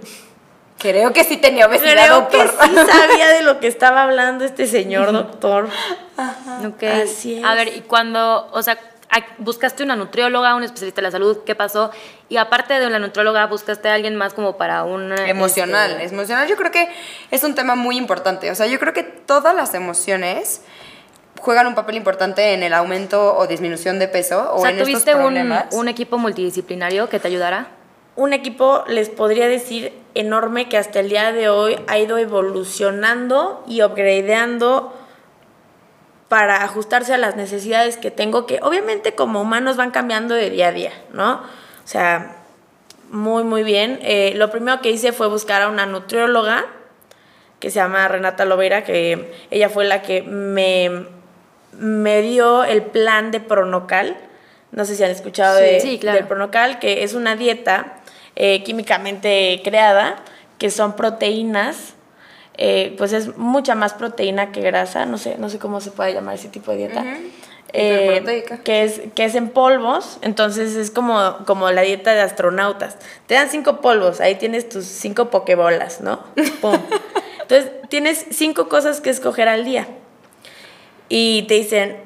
Creo 0.77 1.13
que 1.13 1.23
sí 1.23 1.37
tenía 1.37 1.67
obesidad, 1.67 1.93
Creo 1.93 2.27
que 2.27 2.39
sí 2.49 2.75
sabía 2.75 3.29
de 3.29 3.43
lo 3.43 3.59
que 3.59 3.67
estaba 3.75 4.03
hablando 4.03 4.43
este 4.43 4.67
señor 4.67 5.13
doctor. 5.13 5.69
Ajá. 6.17 6.59
Así 7.03 7.35
es. 7.35 7.45
A 7.45 7.53
ver, 7.53 7.69
y 7.69 7.81
cuando, 7.81 8.49
o 8.51 8.61
sea, 8.61 8.77
buscaste 9.37 9.83
una 9.83 9.95
nutrióloga, 9.95 10.55
un 10.55 10.63
especialista 10.63 10.99
de 10.99 11.03
la 11.03 11.11
salud, 11.11 11.37
¿qué 11.45 11.55
pasó? 11.55 11.91
Y 12.27 12.37
aparte 12.37 12.73
de 12.73 12.89
la 12.89 12.99
nutrióloga, 12.99 13.45
buscaste 13.45 13.87
a 13.87 13.93
alguien 13.93 14.17
más 14.17 14.33
como 14.33 14.57
para 14.57 14.83
un... 14.83 15.13
Emocional, 15.17 15.91
este, 15.91 16.13
emocional. 16.13 16.47
Yo 16.47 16.57
creo 16.57 16.71
que 16.71 16.89
es 17.29 17.43
un 17.43 17.55
tema 17.55 17.75
muy 17.75 17.95
importante. 17.95 18.51
O 18.51 18.55
sea, 18.55 18.65
yo 18.65 18.79
creo 18.79 18.91
que 18.91 19.03
todas 19.03 19.55
las 19.55 19.73
emociones 19.75 20.61
juegan 21.41 21.67
un 21.67 21.75
papel 21.75 21.95
importante 21.95 22.53
en 22.53 22.63
el 22.63 22.73
aumento 22.73 23.35
o 23.35 23.47
disminución 23.47 23.99
de 23.99 24.07
peso 24.07 24.53
o, 24.53 24.61
sea, 24.61 24.71
en 24.71 24.79
¿tuviste 24.79 25.15
un, 25.15 25.53
un 25.71 25.87
equipo 25.87 26.17
multidisciplinario 26.17 27.09
que 27.09 27.19
te 27.19 27.27
ayudara? 27.27 27.67
Un 28.15 28.33
equipo, 28.33 28.83
les 28.87 29.09
podría 29.09 29.47
decir, 29.47 29.93
enorme 30.13 30.69
que 30.69 30.77
hasta 30.77 30.99
el 30.99 31.09
día 31.09 31.31
de 31.31 31.49
hoy 31.49 31.79
ha 31.87 31.97
ido 31.97 32.17
evolucionando 32.17 33.63
y 33.67 33.81
upgradeando 33.81 34.93
para 36.27 36.63
ajustarse 36.63 37.13
a 37.13 37.17
las 37.17 37.35
necesidades 37.35 37.97
que 37.97 38.11
tengo, 38.11 38.45
que 38.45 38.59
obviamente 38.61 39.15
como 39.15 39.41
humanos 39.41 39.77
van 39.77 39.91
cambiando 39.91 40.35
de 40.35 40.49
día 40.49 40.69
a 40.69 40.71
día, 40.71 40.91
¿no? 41.11 41.33
O 41.33 41.87
sea, 41.87 42.37
muy, 43.09 43.43
muy 43.43 43.63
bien. 43.63 43.99
Eh, 44.01 44.33
lo 44.35 44.49
primero 44.49 44.81
que 44.81 44.91
hice 44.91 45.11
fue 45.11 45.27
buscar 45.27 45.61
a 45.61 45.69
una 45.69 45.85
nutrióloga 45.85 46.65
que 47.59 47.69
se 47.69 47.75
llama 47.75 48.07
Renata 48.07 48.45
Loveira, 48.45 48.83
que 48.83 49.33
ella 49.51 49.69
fue 49.69 49.85
la 49.85 50.01
que 50.01 50.23
me, 50.23 51.05
me 51.77 52.21
dio 52.21 52.63
el 52.63 52.83
plan 52.83 53.31
de 53.31 53.39
Pronocal. 53.39 54.17
No 54.71 54.85
sé 54.85 54.95
si 54.95 55.03
han 55.03 55.11
escuchado 55.11 55.57
de, 55.57 55.99
del 56.01 56.27
Pronocal, 56.27 56.79
que 56.79 57.03
es 57.03 57.13
una 57.13 57.35
dieta 57.35 57.97
eh, 58.35 58.63
químicamente 58.63 59.61
creada, 59.63 60.17
que 60.57 60.69
son 60.69 60.95
proteínas 60.95 61.95
eh, 62.57 62.93
pues 62.97 63.13
es 63.13 63.37
mucha 63.37 63.75
más 63.75 63.93
proteína 63.93 64.51
que 64.51 64.61
grasa, 64.61 65.05
no 65.05 65.17
sé, 65.17 65.37
no 65.37 65.49
sé 65.49 65.57
cómo 65.57 65.81
se 65.81 65.91
puede 65.91 66.13
llamar 66.13 66.35
ese 66.35 66.49
tipo 66.49 66.71
de 66.71 66.77
dieta. 66.77 67.05
Eh, 67.73 68.43
que, 68.65 68.83
es, 68.83 69.01
que 69.15 69.23
es 69.23 69.33
en 69.35 69.49
polvos, 69.49 70.19
entonces 70.21 70.75
es 70.75 70.91
como, 70.91 71.37
como 71.45 71.71
la 71.71 71.81
dieta 71.81 72.13
de 72.13 72.19
astronautas. 72.19 72.97
Te 73.27 73.35
dan 73.35 73.49
cinco 73.49 73.79
polvos, 73.79 74.19
ahí 74.19 74.35
tienes 74.35 74.67
tus 74.67 74.85
cinco 74.85 75.29
pokebolas, 75.29 76.01
¿no? 76.01 76.19
Entonces 77.41 77.71
tienes 77.89 78.25
cinco 78.31 78.69
cosas 78.69 79.01
que 79.01 79.09
escoger 79.09 79.47
al 79.47 79.65
día. 79.65 79.87
Y 81.13 81.41
te 81.49 81.55
dicen, 81.55 81.97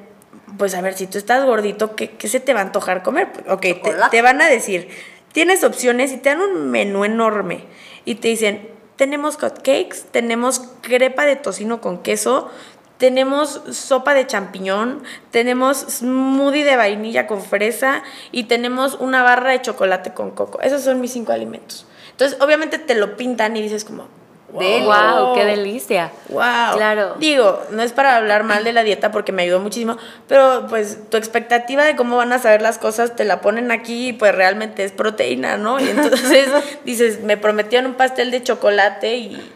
pues 0.58 0.74
a 0.74 0.80
ver, 0.80 0.94
si 0.94 1.06
tú 1.06 1.16
estás 1.16 1.44
gordito, 1.44 1.94
¿qué, 1.94 2.10
qué 2.10 2.26
se 2.26 2.40
te 2.40 2.52
va 2.52 2.58
a 2.58 2.64
antojar 2.64 3.04
comer? 3.04 3.28
Ok, 3.48 3.60
te, 3.60 3.94
te 4.10 4.20
van 4.20 4.40
a 4.40 4.48
decir, 4.48 4.88
tienes 5.30 5.62
opciones 5.62 6.10
y 6.10 6.16
te 6.16 6.30
dan 6.30 6.40
un 6.40 6.72
menú 6.72 7.04
enorme. 7.04 7.66
Y 8.04 8.16
te 8.16 8.26
dicen, 8.26 8.68
tenemos 8.96 9.36
cupcakes, 9.36 10.06
tenemos 10.10 10.58
crepa 10.80 11.24
de 11.24 11.36
tocino 11.36 11.80
con 11.80 12.02
queso, 12.02 12.50
tenemos 12.98 13.62
sopa 13.70 14.12
de 14.12 14.26
champiñón, 14.26 15.04
tenemos 15.30 15.78
smoothie 15.78 16.64
de 16.64 16.74
vainilla 16.74 17.28
con 17.28 17.42
fresa 17.42 18.02
y 18.32 18.44
tenemos 18.44 18.94
una 18.94 19.22
barra 19.22 19.52
de 19.52 19.62
chocolate 19.62 20.14
con 20.14 20.32
coco. 20.32 20.60
Esos 20.62 20.82
son 20.82 21.00
mis 21.00 21.12
cinco 21.12 21.30
alimentos. 21.30 21.86
Entonces, 22.10 22.40
obviamente 22.40 22.80
te 22.80 22.96
lo 22.96 23.16
pintan 23.16 23.56
y 23.56 23.62
dices 23.62 23.84
como, 23.84 24.08
Wow. 24.56 25.34
qué 25.34 25.44
delicia. 25.44 26.12
Wow. 26.28 26.76
Claro. 26.76 27.14
Digo, 27.18 27.62
no 27.70 27.82
es 27.82 27.92
para 27.92 28.16
hablar 28.16 28.44
mal 28.44 28.64
de 28.64 28.72
la 28.72 28.82
dieta 28.82 29.10
porque 29.10 29.32
me 29.32 29.42
ayudó 29.42 29.60
muchísimo, 29.60 29.96
pero 30.28 30.66
pues 30.68 31.10
tu 31.10 31.16
expectativa 31.16 31.84
de 31.84 31.96
cómo 31.96 32.16
van 32.16 32.32
a 32.32 32.38
saber 32.38 32.62
las 32.62 32.78
cosas 32.78 33.16
te 33.16 33.24
la 33.24 33.40
ponen 33.40 33.70
aquí 33.70 34.08
y 34.08 34.12
pues 34.12 34.34
realmente 34.34 34.84
es 34.84 34.92
proteína, 34.92 35.56
¿no? 35.56 35.80
Y 35.80 35.88
entonces 35.88 36.48
dices, 36.84 37.22
me 37.22 37.36
prometieron 37.36 37.90
un 37.90 37.96
pastel 37.96 38.30
de 38.30 38.42
chocolate 38.42 39.16
y, 39.16 39.52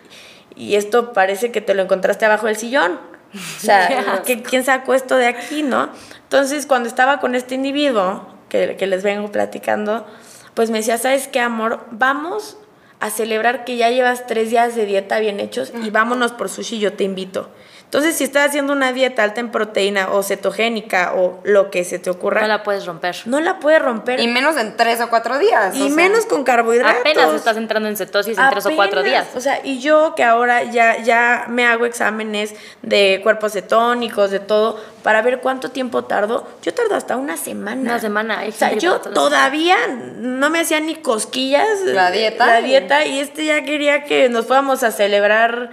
esto 0.57 1.15
parece 1.15 1.51
que 1.51 1.63
te 1.63 1.73
lo 1.73 1.83
encontraste 1.83 2.27
abajo 2.27 2.47
del 2.47 2.57
sillón. 2.57 3.01
O 3.35 3.61
sea, 3.61 4.23
¿quién 4.25 4.65
sacó 4.65 4.93
esto 4.93 5.17
de 5.17 5.27
aquí, 5.27 5.63
no? 5.63 5.89
Entonces, 6.25 6.67
cuando 6.67 6.87
estaba 6.87 7.19
con 7.19 7.35
este 7.35 7.55
individuo 7.55 8.27
que, 8.51 8.77
que 8.77 8.87
les 8.87 9.03
vengo 9.03 9.33
platicando, 9.33 10.07
pues 10.53 10.69
me 10.71 10.79
decía, 10.79 10.99
¿sabes 10.99 11.29
qué, 11.29 11.41
amor? 11.41 11.81
Vamos 11.93 12.59
a 13.01 13.11
celebrar 13.11 13.65
que 13.65 13.77
ya 13.77 13.91
llevas 13.91 14.27
tres 14.27 14.51
días 14.51 14.77
de 14.77 14.87
dieta 14.87 15.19
bien 15.19 15.41
hechos 15.41 15.73
y 15.83 15.91
vámonos 15.91 16.33
por 16.33 16.49
sushi, 16.49 16.79
yo 16.79 16.93
te 16.93 17.05
invito. 17.05 17.49
Entonces, 17.91 18.15
si 18.15 18.23
estás 18.23 18.47
haciendo 18.47 18.73
una 18.73 18.93
dieta 18.93 19.25
alta 19.25 19.41
en 19.41 19.51
proteína 19.51 20.13
o 20.13 20.23
cetogénica 20.23 21.15
o 21.17 21.41
lo 21.43 21.73
que 21.73 21.83
se 21.83 21.99
te 21.99 22.09
ocurra. 22.09 22.41
No 22.43 22.47
la 22.47 22.63
puedes 22.63 22.87
romper. 22.87 23.17
No 23.25 23.41
la 23.41 23.59
puedes 23.59 23.83
romper. 23.83 24.21
Y 24.21 24.29
menos 24.29 24.57
en 24.59 24.77
tres 24.77 25.01
o 25.01 25.11
cuatro 25.11 25.41
días. 25.41 25.75
Y 25.75 25.91
menos 25.91 26.25
con 26.27 26.45
carbohidratos. 26.45 27.01
Apenas 27.01 27.35
estás 27.35 27.57
entrando 27.57 27.89
en 27.89 27.97
cetosis 27.97 28.39
en 28.39 28.49
tres 28.49 28.65
o 28.67 28.77
cuatro 28.77 29.03
días. 29.03 29.27
O 29.35 29.41
sea, 29.41 29.61
y 29.65 29.81
yo 29.81 30.15
que 30.15 30.23
ahora 30.23 30.63
ya, 30.63 31.03
ya 31.03 31.47
me 31.49 31.67
hago 31.67 31.85
exámenes 31.85 32.55
de 32.83 33.19
cuerpos 33.25 33.55
cetónicos, 33.55 34.31
de 34.31 34.39
todo, 34.39 34.81
para 35.03 35.21
ver 35.23 35.41
cuánto 35.41 35.73
tiempo 35.73 36.05
tardo. 36.05 36.47
Yo 36.63 36.73
tardo 36.73 36.95
hasta 36.95 37.17
una 37.17 37.37
semana. 37.37 37.81
Una 37.81 37.99
semana. 37.99 38.45
O 38.47 38.53
sea, 38.53 38.73
yo 38.75 39.01
todavía 39.01 39.77
no 39.89 40.49
me 40.49 40.61
hacía 40.61 40.79
ni 40.79 40.95
cosquillas. 40.95 41.81
La 41.87 42.13
dieta. 42.13 42.47
La 42.47 42.61
dieta. 42.61 43.05
Y 43.05 43.19
este 43.19 43.47
ya 43.47 43.65
quería 43.65 44.05
que 44.05 44.29
nos 44.29 44.47
fuéramos 44.47 44.85
a 44.85 44.93
celebrar, 44.93 45.71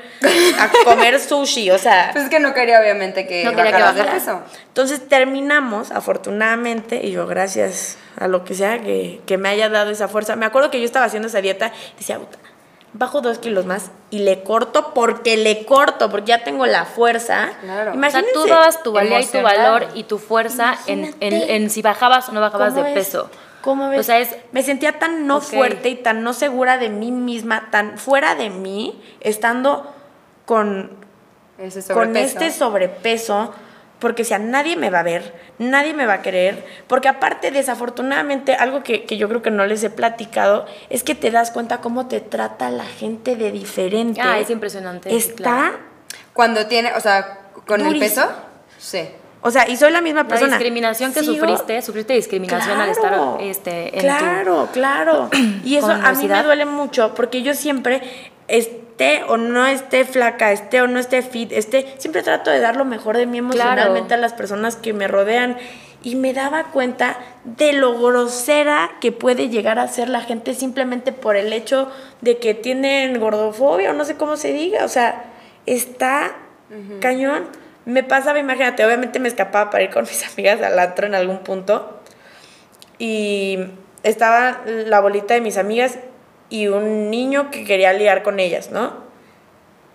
a 0.59 0.71
comer 0.83 1.19
sushi. 1.19 1.69
O 1.69 1.77
sea, 1.77 2.06
Pues 2.13 2.25
es 2.25 2.29
que 2.29 2.39
no 2.39 2.53
quería, 2.53 2.79
obviamente, 2.79 3.27
que 3.27 3.43
no 3.43 3.51
quería 3.51 3.75
que 3.75 3.81
bajara. 3.81 4.15
eso. 4.15 4.41
Entonces 4.67 5.07
terminamos, 5.07 5.91
afortunadamente, 5.91 7.05
y 7.05 7.11
yo, 7.11 7.27
gracias 7.27 7.97
a 8.17 8.27
lo 8.27 8.43
que 8.43 8.55
sea 8.55 8.79
que, 8.79 9.21
que, 9.25 9.37
me 9.37 9.49
haya 9.49 9.69
dado 9.69 9.91
esa 9.91 10.07
fuerza. 10.07 10.35
Me 10.35 10.45
acuerdo 10.45 10.71
que 10.71 10.79
yo 10.79 10.85
estaba 10.85 11.05
haciendo 11.05 11.27
esa 11.27 11.41
dieta 11.41 11.71
y 11.95 11.97
decía, 11.99 12.19
bajo 12.93 13.21
dos 13.21 13.39
kilos 13.39 13.65
más 13.65 13.91
y 14.09 14.19
le 14.19 14.43
corto 14.43 14.93
porque 14.93 15.37
le 15.37 15.65
corto, 15.65 16.09
porque 16.09 16.29
ya 16.29 16.43
tengo 16.43 16.65
la 16.65 16.85
fuerza. 16.85 17.49
Claro. 17.61 17.93
Imagínense, 17.93 18.31
o 18.31 18.33
sea, 18.33 18.43
tú 18.43 18.49
dabas 18.49 18.83
tu 18.83 18.91
valía 18.91 19.21
y 19.21 19.25
tu 19.25 19.41
valor 19.41 19.87
y 19.93 20.03
tu 20.03 20.17
fuerza 20.17 20.77
en, 20.87 21.15
en, 21.19 21.33
en, 21.33 21.69
si 21.69 21.81
bajabas 21.81 22.29
o 22.29 22.31
no 22.31 22.41
bajabas 22.41 22.75
de 22.75 22.83
peso. 22.93 23.29
¿Cómo 23.61 23.89
ves? 23.89 23.99
O 23.99 24.03
sea, 24.03 24.19
es, 24.19 24.35
me 24.51 24.63
sentía 24.63 24.99
tan 24.99 25.27
no 25.27 25.41
fuerte 25.41 25.89
y 25.89 25.95
tan 25.95 26.23
no 26.23 26.33
segura 26.33 26.77
de 26.77 26.89
mí 26.89 27.11
misma, 27.11 27.69
tan 27.69 27.97
fuera 27.97 28.35
de 28.35 28.49
mí, 28.49 29.01
estando 29.19 29.93
con, 30.45 30.91
con 31.93 32.15
este 32.15 32.51
sobrepeso, 32.51 33.53
porque 33.99 34.23
si 34.23 34.33
a 34.33 34.39
nadie 34.39 34.75
me 34.75 34.89
va 34.89 34.99
a 34.99 35.03
ver, 35.03 35.33
nadie 35.57 35.93
me 35.93 36.05
va 36.05 36.13
a 36.13 36.21
querer, 36.21 36.65
porque 36.87 37.07
aparte 37.07 37.51
desafortunadamente 37.51 38.53
algo 38.53 38.83
que, 38.83 39.05
yo 39.17 39.27
creo 39.27 39.41
que 39.41 39.51
no 39.51 39.65
les 39.65 39.83
he 39.83 39.89
platicado 39.89 40.65
es 40.89 41.03
que 41.03 41.15
te 41.15 41.31
das 41.31 41.51
cuenta 41.51 41.81
cómo 41.81 42.07
te 42.07 42.21
trata 42.21 42.69
la 42.69 42.85
gente 42.85 43.35
de 43.35 43.51
diferente. 43.51 44.21
Ah, 44.21 44.39
es 44.39 44.49
impresionante. 44.49 45.15
Está... 45.15 45.73
Cuando 46.33 46.67
tiene, 46.67 46.93
o 46.93 46.99
sea, 46.99 47.39
con 47.65 47.81
el 47.81 47.99
peso, 47.99 48.29
sí. 48.77 49.09
O 49.41 49.51
sea, 49.51 49.67
y 49.69 49.77
soy 49.77 49.91
la 49.91 50.01
misma 50.01 50.27
persona. 50.27 50.51
La 50.51 50.57
discriminación 50.57 51.13
que 51.13 51.23
sufriste, 51.23 51.81
sufriste 51.81 52.13
discriminación 52.13 52.79
al 52.79 52.89
estar 52.89 53.37
este, 53.39 53.95
en 53.95 54.01
Claro, 54.01 54.69
claro. 54.71 55.29
Y 55.63 55.77
eso 55.77 55.89
a 55.89 56.11
mí 56.13 56.27
me 56.27 56.43
duele 56.43 56.65
mucho 56.65 57.13
porque 57.15 57.41
yo 57.41 57.53
siempre 57.53 58.01
esté 58.97 59.23
o 59.27 59.37
no 59.37 59.67
esté 59.67 60.05
flaca, 60.05 60.51
esté 60.51 60.81
o 60.81 60.87
no 60.87 60.97
esté 60.97 61.21
fit, 61.21 61.51
esté, 61.51 61.93
siempre 61.99 62.23
trato 62.23 62.49
de 62.49 62.59
dar 62.59 62.75
lo 62.75 62.83
mejor 62.83 63.15
de 63.15 63.27
mí 63.27 63.37
emocionalmente 63.37 64.15
a 64.15 64.17
las 64.17 64.33
personas 64.33 64.75
que 64.75 64.91
me 64.93 65.07
rodean. 65.07 65.57
Y 66.03 66.15
me 66.15 66.33
daba 66.33 66.65
cuenta 66.65 67.17
de 67.43 67.73
lo 67.73 67.99
grosera 67.99 68.91
que 69.01 69.11
puede 69.11 69.49
llegar 69.49 69.77
a 69.77 69.87
ser 69.87 70.09
la 70.09 70.21
gente 70.21 70.53
simplemente 70.53 71.11
por 71.11 71.35
el 71.35 71.53
hecho 71.53 71.91
de 72.21 72.37
que 72.37 72.53
tienen 72.53 73.19
gordofobia 73.19 73.89
o 73.91 73.93
no 73.93 74.05
sé 74.05 74.15
cómo 74.15 74.37
se 74.37 74.53
diga, 74.53 74.85
o 74.85 74.87
sea, 74.87 75.25
está 75.65 76.35
cañón. 76.99 77.45
Me 77.85 78.03
pasaba, 78.03 78.39
imagínate, 78.39 78.85
obviamente 78.85 79.19
me 79.19 79.27
escapaba 79.27 79.69
para 79.69 79.83
ir 79.83 79.89
con 79.89 80.03
mis 80.09 80.25
amigas 80.31 80.61
al 80.61 80.79
antro 80.79 81.05
en 81.05 81.13
algún 81.13 81.39
punto. 81.39 81.99
Y 82.99 83.59
estaba 84.03 84.61
la 84.65 84.99
bolita 85.01 85.33
de 85.33 85.41
mis 85.41 85.57
amigas 85.57 85.99
y 86.49 86.67
un 86.67 87.09
niño 87.09 87.51
que 87.51 87.63
quería 87.65 87.93
liar 87.93 88.23
con 88.23 88.39
ellas, 88.39 88.71
¿no? 88.71 89.07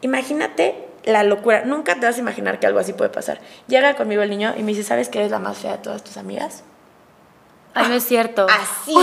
imagínate 0.03 0.89
la 1.05 1.23
locura. 1.23 1.63
Nunca 1.65 1.95
te 1.95 2.07
vas 2.07 2.17
a 2.17 2.21
imaginar 2.21 2.61
que 2.61 2.67
algo 2.67 2.79
así 2.79 2.93
puede 2.93 3.11
pasar. 3.11 3.41
Llega 3.67 3.95
conmigo 3.95 4.23
el 4.23 4.31
niño 4.31 4.55
y 4.57 4.63
me 4.63 4.73
dice, 4.73 4.83
¿sabes 4.83 5.09
que 5.09 5.19
eres 5.19 5.31
la 5.31 5.39
más 5.39 5.59
fea 5.59 5.73
de 5.73 5.79
todas 5.79 6.05
tus 6.05 6.17
amigas? 6.19 6.65
Ay, 7.75 7.89
no 7.89 7.95
es 7.95 8.05
cierto. 8.05 8.47
Así, 8.51 8.95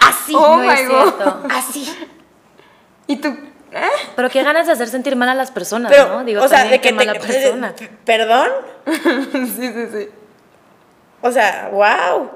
así. 0.00 0.34
Oh 0.34 0.56
no 0.56 0.64
my 0.64 0.68
es 0.68 0.88
God. 0.88 1.14
cierto. 1.14 1.42
Así. 1.50 2.08
¿Y 3.06 3.16
tú? 3.16 3.28
¿Eh? 3.72 3.88
Pero 4.16 4.30
qué 4.30 4.42
ganas 4.42 4.66
de 4.66 4.72
hacer 4.72 4.88
sentir 4.88 5.16
mal 5.16 5.28
a 5.28 5.34
las 5.34 5.50
personas, 5.50 5.92
Pero, 5.92 6.08
¿no? 6.08 6.24
Digo, 6.24 6.42
o 6.42 6.48
sea, 6.48 6.64
de 6.64 6.80
que 6.80 6.92
mala 6.92 7.12
te... 7.12 7.20
persona. 7.20 7.74
¿Perdón? 8.04 8.48
sí, 8.86 9.72
sí, 9.72 9.86
sí. 9.92 10.08
O 11.20 11.30
sea, 11.30 11.70
wow. 11.72 12.30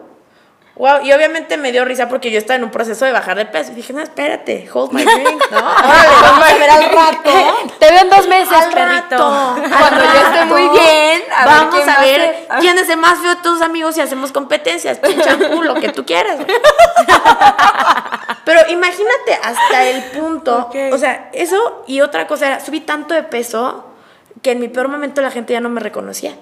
Wow, 0.80 1.02
y 1.04 1.12
obviamente 1.12 1.58
me 1.58 1.72
dio 1.72 1.84
risa 1.84 2.08
porque 2.08 2.30
yo 2.30 2.38
estaba 2.38 2.56
en 2.56 2.64
un 2.64 2.70
proceso 2.70 3.04
de 3.04 3.12
bajar 3.12 3.36
de 3.36 3.44
peso. 3.44 3.72
Y 3.72 3.74
dije, 3.74 3.92
no, 3.92 4.00
espérate, 4.00 4.66
hold 4.72 4.92
my 4.92 5.04
drink, 5.04 5.42
¿no? 5.50 5.60
Vamos 5.60 6.50
a 6.50 6.54
ver 6.54 6.70
al 6.70 6.84
rato. 6.84 7.30
Te 7.78 7.90
veo 7.90 8.00
en 8.00 8.08
dos 8.08 8.26
meses, 8.26 8.56
Al 8.56 8.72
perrito. 8.72 9.18
rato. 9.18 9.56
Cuando 9.78 10.04
yo 10.04 10.26
esté 10.26 10.44
muy 10.46 10.62
bien, 10.70 11.20
a 11.36 11.44
vamos 11.44 11.86
a 11.86 12.00
ver 12.00 12.20
ser. 12.20 12.48
quién 12.60 12.78
es 12.78 12.88
el 12.88 12.96
más 12.96 13.18
feo 13.18 13.34
de 13.34 13.42
tus 13.42 13.60
amigos 13.60 13.98
y 13.98 14.00
hacemos 14.00 14.32
competencias. 14.32 14.98
Champú, 15.22 15.62
lo 15.62 15.74
que 15.74 15.90
tú 15.90 16.06
quieras. 16.06 16.38
Pero 18.46 18.60
imagínate 18.70 19.34
hasta 19.42 19.84
el 19.84 20.02
punto. 20.18 20.70
O 20.92 20.96
sea, 20.96 21.28
eso 21.34 21.84
y 21.86 22.00
otra 22.00 22.26
cosa 22.26 22.46
era, 22.46 22.60
subí 22.60 22.80
tanto 22.80 23.12
de 23.12 23.22
peso 23.22 23.84
que 24.40 24.52
en 24.52 24.60
mi 24.60 24.68
peor 24.68 24.88
momento 24.88 25.20
la 25.20 25.30
gente 25.30 25.52
ya 25.52 25.60
no 25.60 25.68
me 25.68 25.82
reconocía. 25.82 26.32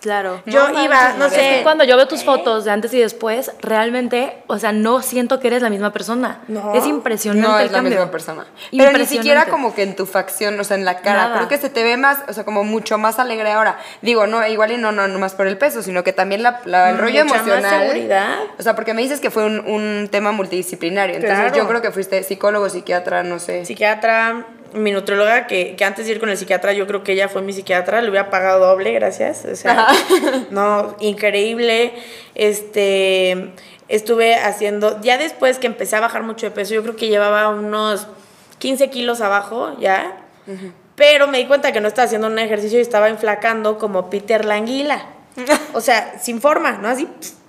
Claro. 0.00 0.42
Yo 0.46 0.68
No 0.68 0.84
iba, 0.84 1.14
no 1.18 1.28
sé. 1.28 1.34
Es 1.52 1.56
que 1.58 1.62
cuando 1.64 1.82
yo 1.84 1.96
veo 1.96 2.06
tus 2.06 2.22
fotos 2.24 2.64
de 2.64 2.70
antes 2.70 2.94
y 2.94 3.00
después, 3.00 3.50
realmente, 3.60 4.42
o 4.46 4.58
sea, 4.58 4.70
no 4.72 5.02
siento 5.02 5.40
que 5.40 5.48
eres 5.48 5.60
la 5.62 5.70
misma 5.70 5.92
persona. 5.92 6.38
No. 6.48 6.72
Es 6.74 6.86
impresionante 6.86 7.48
No 7.48 7.58
el 7.58 7.66
es 7.66 7.72
la 7.72 7.78
cambio. 7.78 7.96
misma 7.98 8.10
persona. 8.10 8.46
Pero 8.70 8.96
ni 8.96 9.06
siquiera 9.06 9.46
como 9.46 9.74
que 9.74 9.82
en 9.82 9.96
tu 9.96 10.06
facción, 10.06 10.58
o 10.60 10.64
sea, 10.64 10.76
en 10.76 10.84
la 10.84 10.98
cara. 10.98 11.24
Nada. 11.24 11.36
Creo 11.36 11.48
que 11.48 11.58
se 11.58 11.68
te 11.68 11.82
ve 11.82 11.96
más, 11.96 12.18
o 12.28 12.32
sea, 12.32 12.44
como 12.44 12.62
mucho 12.64 12.96
más 12.98 13.18
alegre 13.18 13.50
ahora. 13.50 13.78
Digo, 14.02 14.26
no, 14.26 14.46
igual 14.46 14.72
y 14.72 14.76
no, 14.76 14.92
no, 14.92 15.08
no 15.08 15.18
más 15.18 15.34
por 15.34 15.46
el 15.46 15.58
peso, 15.58 15.82
sino 15.82 16.04
que 16.04 16.12
también 16.12 16.42
la, 16.42 16.60
la- 16.64 16.90
el 16.90 16.98
rollo 16.98 17.24
Mucha 17.24 17.36
más 17.38 17.46
emocional. 17.48 17.80
seguridad. 17.88 18.34
O 18.58 18.62
sea, 18.62 18.74
porque 18.76 18.94
me 18.94 19.02
dices 19.02 19.20
que 19.20 19.30
fue 19.30 19.44
un, 19.44 19.58
un 19.60 20.08
tema 20.10 20.30
multidisciplinario. 20.32 21.16
Entonces 21.16 21.38
Claro. 21.38 21.56
yo 21.56 21.66
creo 21.68 21.82
que 21.82 21.90
fuiste 21.90 22.22
psicólogo, 22.22 22.68
psiquiatra, 22.68 23.22
no 23.24 23.38
sé. 23.38 23.64
psiquiatra, 23.64 24.46
mi 24.72 24.90
nutrióloga, 24.92 25.46
que, 25.46 25.76
que 25.76 25.84
antes 25.84 26.06
de 26.06 26.12
ir 26.12 26.20
con 26.20 26.28
el 26.28 26.36
psiquiatra, 26.36 26.72
yo 26.72 26.86
creo 26.86 27.02
que 27.02 27.12
ella 27.12 27.28
fue 27.28 27.42
mi 27.42 27.52
psiquiatra, 27.52 28.02
le 28.02 28.10
hubiera 28.10 28.30
pagado 28.30 28.66
doble, 28.66 28.92
gracias. 28.92 29.44
O 29.44 29.56
sea, 29.56 29.88
no, 30.50 30.96
increíble. 31.00 31.92
Este, 32.34 33.52
estuve 33.88 34.36
haciendo, 34.36 35.00
ya 35.00 35.18
después 35.18 35.58
que 35.58 35.66
empecé 35.66 35.96
a 35.96 36.00
bajar 36.00 36.22
mucho 36.22 36.46
de 36.46 36.50
peso, 36.50 36.74
yo 36.74 36.82
creo 36.82 36.96
que 36.96 37.08
llevaba 37.08 37.48
unos 37.48 38.06
15 38.58 38.90
kilos 38.90 39.20
abajo 39.20 39.76
ya, 39.78 40.16
pero 40.94 41.28
me 41.28 41.38
di 41.38 41.46
cuenta 41.46 41.72
que 41.72 41.80
no 41.80 41.88
estaba 41.88 42.06
haciendo 42.06 42.26
un 42.26 42.38
ejercicio 42.38 42.78
y 42.78 42.82
estaba 42.82 43.08
inflacando 43.08 43.78
como 43.78 44.10
Peter 44.10 44.44
Languila. 44.44 45.06
O 45.72 45.80
sea, 45.80 46.18
sin 46.18 46.40
forma, 46.40 46.72
¿no? 46.72 46.88
Así, 46.88 47.08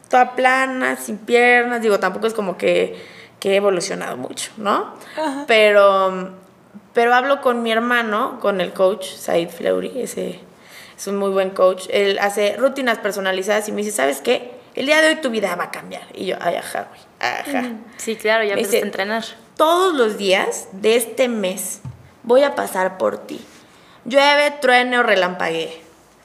toda 0.10 0.36
plana, 0.36 0.96
sin 0.96 1.18
piernas. 1.18 1.82
Digo, 1.82 2.00
tampoco 2.00 2.28
es 2.28 2.36
como 2.36 2.58
que, 2.58 2.96
que 3.40 3.54
he 3.54 3.56
evolucionado 3.56 4.18
mucho, 4.18 4.52
¿no? 4.58 4.94
Pero, 5.48 6.36
pero 7.00 7.15
hablo 7.15 7.39
con 7.39 7.63
mi 7.63 7.72
hermano, 7.72 8.41
con 8.41 8.60
el 8.60 8.74
coach, 8.74 9.06
Said 9.06 9.51
Fleury, 9.51 10.01
ese 10.01 10.41
es 10.98 11.08
un 11.08 11.15
muy 11.15 11.29
buen 11.29 11.51
coach. 11.51 11.86
Él 11.91 12.20
hace 12.20 12.58
rutinas 12.58 12.98
personalizadas 12.98 13.70
y 13.70 13.72
me 13.72 13.84
dice, 13.84 13.96
¿sabes 13.96 14.20
qué? 14.20 14.51
El 14.75 14.86
día 14.86 15.01
de 15.01 15.08
hoy 15.08 15.15
tu 15.15 15.29
vida 15.29 15.56
va 15.56 15.63
a 15.63 15.72
cambiar. 15.72 16.03
Y 16.13 16.25
yo, 16.25 16.36
ay, 16.41 16.56
ajá, 16.58 16.89
güey, 16.89 17.00
ajá. 17.22 17.70
Sí, 17.96 18.18
claro, 18.18 18.44
ya 18.44 18.51
empezaste 18.51 18.79
a 18.79 18.82
entrenar. 18.82 19.24
Todos 19.56 19.94
los 19.94 20.18
días 20.18 20.68
de 20.74 20.98
este 20.98 21.29
mes 21.29 21.79
voy 22.24 22.44
a 22.44 22.53
pasar 22.53 22.98
por 22.98 23.25
ti. 23.25 23.39
Llueve, 24.03 24.51
truene 24.60 25.00
o 25.00 25.03
relampaguee. 25.03 25.82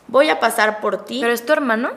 Voy 0.08 0.28
a 0.28 0.40
pasar 0.40 0.80
por 0.80 1.04
ti. 1.04 1.20
¿Pero 1.20 1.32
es 1.32 1.46
tu 1.46 1.52
hermano? 1.52 1.92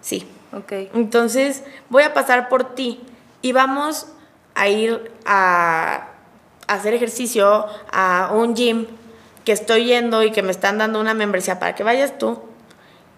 Sí. 0.00 0.26
Ok. 0.52 0.72
Entonces, 0.94 1.62
voy 1.90 2.02
a 2.02 2.12
pasar 2.12 2.48
por 2.48 2.74
ti 2.74 3.00
y 3.40 3.52
vamos 3.52 4.08
a 4.56 4.66
ir 4.66 5.12
a 5.24 6.08
hacer 6.66 6.94
ejercicio 6.94 7.66
a 7.92 8.30
un 8.32 8.54
gym 8.54 8.86
que 9.44 9.52
estoy 9.52 9.84
yendo 9.84 10.22
y 10.22 10.32
que 10.32 10.42
me 10.42 10.50
están 10.50 10.78
dando 10.78 11.00
una 11.00 11.14
membresía 11.14 11.58
para 11.58 11.74
que 11.74 11.84
vayas 11.84 12.18
tú. 12.18 12.40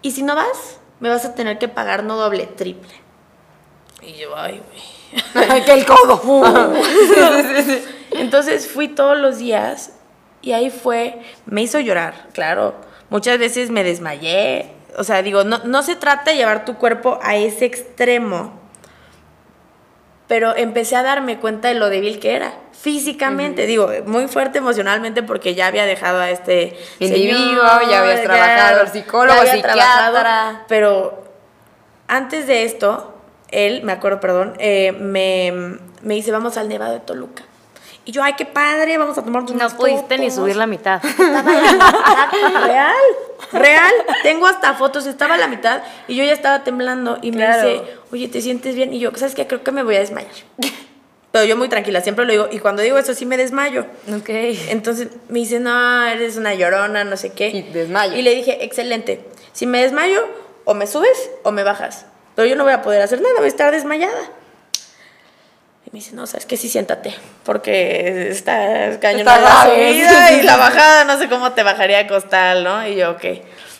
Y 0.01 0.11
si 0.11 0.23
no 0.23 0.35
vas, 0.35 0.79
me 0.99 1.09
vas 1.09 1.25
a 1.25 1.33
tener 1.35 1.57
que 1.57 1.67
pagar 1.67 2.03
no 2.03 2.17
doble, 2.17 2.45
triple. 2.45 2.93
Y 4.01 4.13
yo, 4.13 4.35
ay, 4.35 4.61
güey. 4.71 5.63
que 5.65 5.73
el 5.73 5.85
codo. 5.85 6.21
Entonces 8.11 8.67
fui 8.67 8.87
todos 8.87 9.17
los 9.17 9.39
días 9.39 9.93
y 10.41 10.53
ahí 10.53 10.69
fue, 10.69 11.21
me 11.45 11.61
hizo 11.61 11.79
llorar, 11.79 12.27
claro. 12.33 12.75
Muchas 13.09 13.39
veces 13.39 13.71
me 13.71 13.83
desmayé. 13.83 14.71
O 14.97 15.03
sea, 15.03 15.21
digo, 15.21 15.43
no, 15.43 15.59
no 15.65 15.83
se 15.83 15.95
trata 15.95 16.31
de 16.31 16.37
llevar 16.37 16.65
tu 16.65 16.75
cuerpo 16.75 17.19
a 17.21 17.35
ese 17.35 17.65
extremo. 17.65 18.59
Pero 20.29 20.55
empecé 20.55 20.95
a 20.95 21.03
darme 21.03 21.37
cuenta 21.39 21.67
de 21.67 21.73
lo 21.73 21.89
débil 21.89 22.19
que 22.19 22.35
era. 22.35 22.53
Físicamente, 22.71 23.65
digo, 23.65 23.89
muy 24.05 24.29
fuerte 24.29 24.59
emocionalmente 24.59 25.21
porque 25.23 25.53
ya 25.55 25.67
había 25.67 25.85
dejado 25.85 26.19
a 26.21 26.29
este 26.29 26.77
Individuo, 26.99 27.61
ya 27.89 27.99
habías 27.99 28.23
trabajado, 28.23 28.87
psicólogo, 28.87 29.33
ya 29.43 29.51
había 29.51 29.53
psiquiatra. 29.55 30.63
pero 30.69 31.25
antes 32.07 32.47
de 32.47 32.63
esto, 32.63 33.13
él, 33.49 33.81
me 33.83 33.91
acuerdo, 33.91 34.21
perdón, 34.21 34.53
eh, 34.59 34.93
me, 34.93 35.51
me 36.03 36.13
dice, 36.13 36.31
vamos 36.31 36.55
al 36.57 36.69
Nevado 36.69 36.93
de 36.93 36.99
Toluca. 37.01 37.43
Y 38.05 38.11
yo, 38.11 38.23
ay, 38.23 38.33
qué 38.33 38.45
padre, 38.45 38.97
vamos 38.97 39.17
a 39.17 39.23
tomar 39.23 39.43
No 39.43 39.51
unas 39.51 39.73
pudiste 39.73 40.17
ni 40.17 40.29
fotos". 40.29 40.35
subir 40.35 40.55
la 40.55 40.65
mitad. 40.67 41.03
Estaba 41.05 41.39
a 41.39 41.61
la 41.61 41.71
mitad, 41.73 42.65
real, 42.65 42.95
real. 43.51 43.91
Tengo 44.23 44.47
hasta 44.47 44.73
fotos, 44.73 45.05
estaba 45.05 45.35
a 45.35 45.37
la 45.37 45.47
mitad 45.47 45.81
y 46.07 46.15
yo 46.15 46.23
ya 46.23 46.33
estaba 46.33 46.63
temblando 46.63 47.17
y 47.21 47.31
Claro. 47.31 47.63
me 47.63 47.73
dice, 47.73 47.83
oye, 48.11 48.27
¿te 48.27 48.41
sientes 48.41 48.75
bien? 48.75 48.93
Y 48.93 48.99
yo, 48.99 49.11
¿sabes 49.15 49.35
qué? 49.35 49.47
Creo 49.47 49.63
que 49.63 49.71
me 49.71 49.83
voy 49.83 49.95
a 49.95 49.99
desmayar. 49.99 50.31
Pero 51.31 51.45
yo 51.45 51.55
muy 51.55 51.69
tranquila, 51.69 52.01
siempre 52.01 52.25
lo 52.25 52.31
digo, 52.31 52.47
y 52.51 52.57
cuando 52.57 52.81
digo 52.81 52.97
eso 52.97 53.13
sí 53.13 53.25
me 53.27 53.37
desmayo. 53.37 53.85
Ok. 54.17 54.29
Entonces 54.69 55.09
me 55.27 55.39
dice, 55.39 55.59
no, 55.59 56.05
eres 56.07 56.37
una 56.37 56.55
llorona, 56.55 57.03
no 57.03 57.17
sé 57.17 57.33
qué. 57.33 57.49
Y 57.49 57.61
desmayo. 57.61 58.15
Y 58.17 58.23
le 58.23 58.33
dije, 58.33 58.63
excelente, 58.65 59.23
si 59.53 59.67
me 59.67 59.81
desmayo, 59.81 60.27
o 60.65 60.73
me 60.73 60.87
subes 60.87 61.29
o 61.43 61.51
me 61.51 61.63
bajas. 61.63 62.05
Pero 62.35 62.47
yo 62.47 62.55
no 62.55 62.63
voy 62.63 62.73
a 62.73 62.81
poder 62.81 63.01
hacer 63.01 63.21
nada, 63.21 63.35
voy 63.37 63.45
a 63.45 63.47
estar 63.47 63.71
desmayada. 63.71 64.17
Y 65.91 65.95
me 65.95 65.99
dice, 65.99 66.15
no, 66.15 66.27
sabes 66.27 66.45
que 66.45 66.55
sí, 66.55 66.69
siéntate, 66.69 67.15
porque 67.43 68.29
está 68.29 68.89
Está 68.89 69.11
la 69.39 69.63
subida 69.63 70.31
y 70.33 70.41
la 70.43 70.57
bajada, 70.57 71.03
no 71.05 71.17
sé 71.17 71.27
cómo 71.29 71.51
te 71.53 71.63
bajaría 71.63 71.99
a 71.99 72.07
costal, 72.07 72.63
¿no? 72.63 72.87
Y 72.87 72.95
yo, 72.95 73.11
ok. 73.11 73.25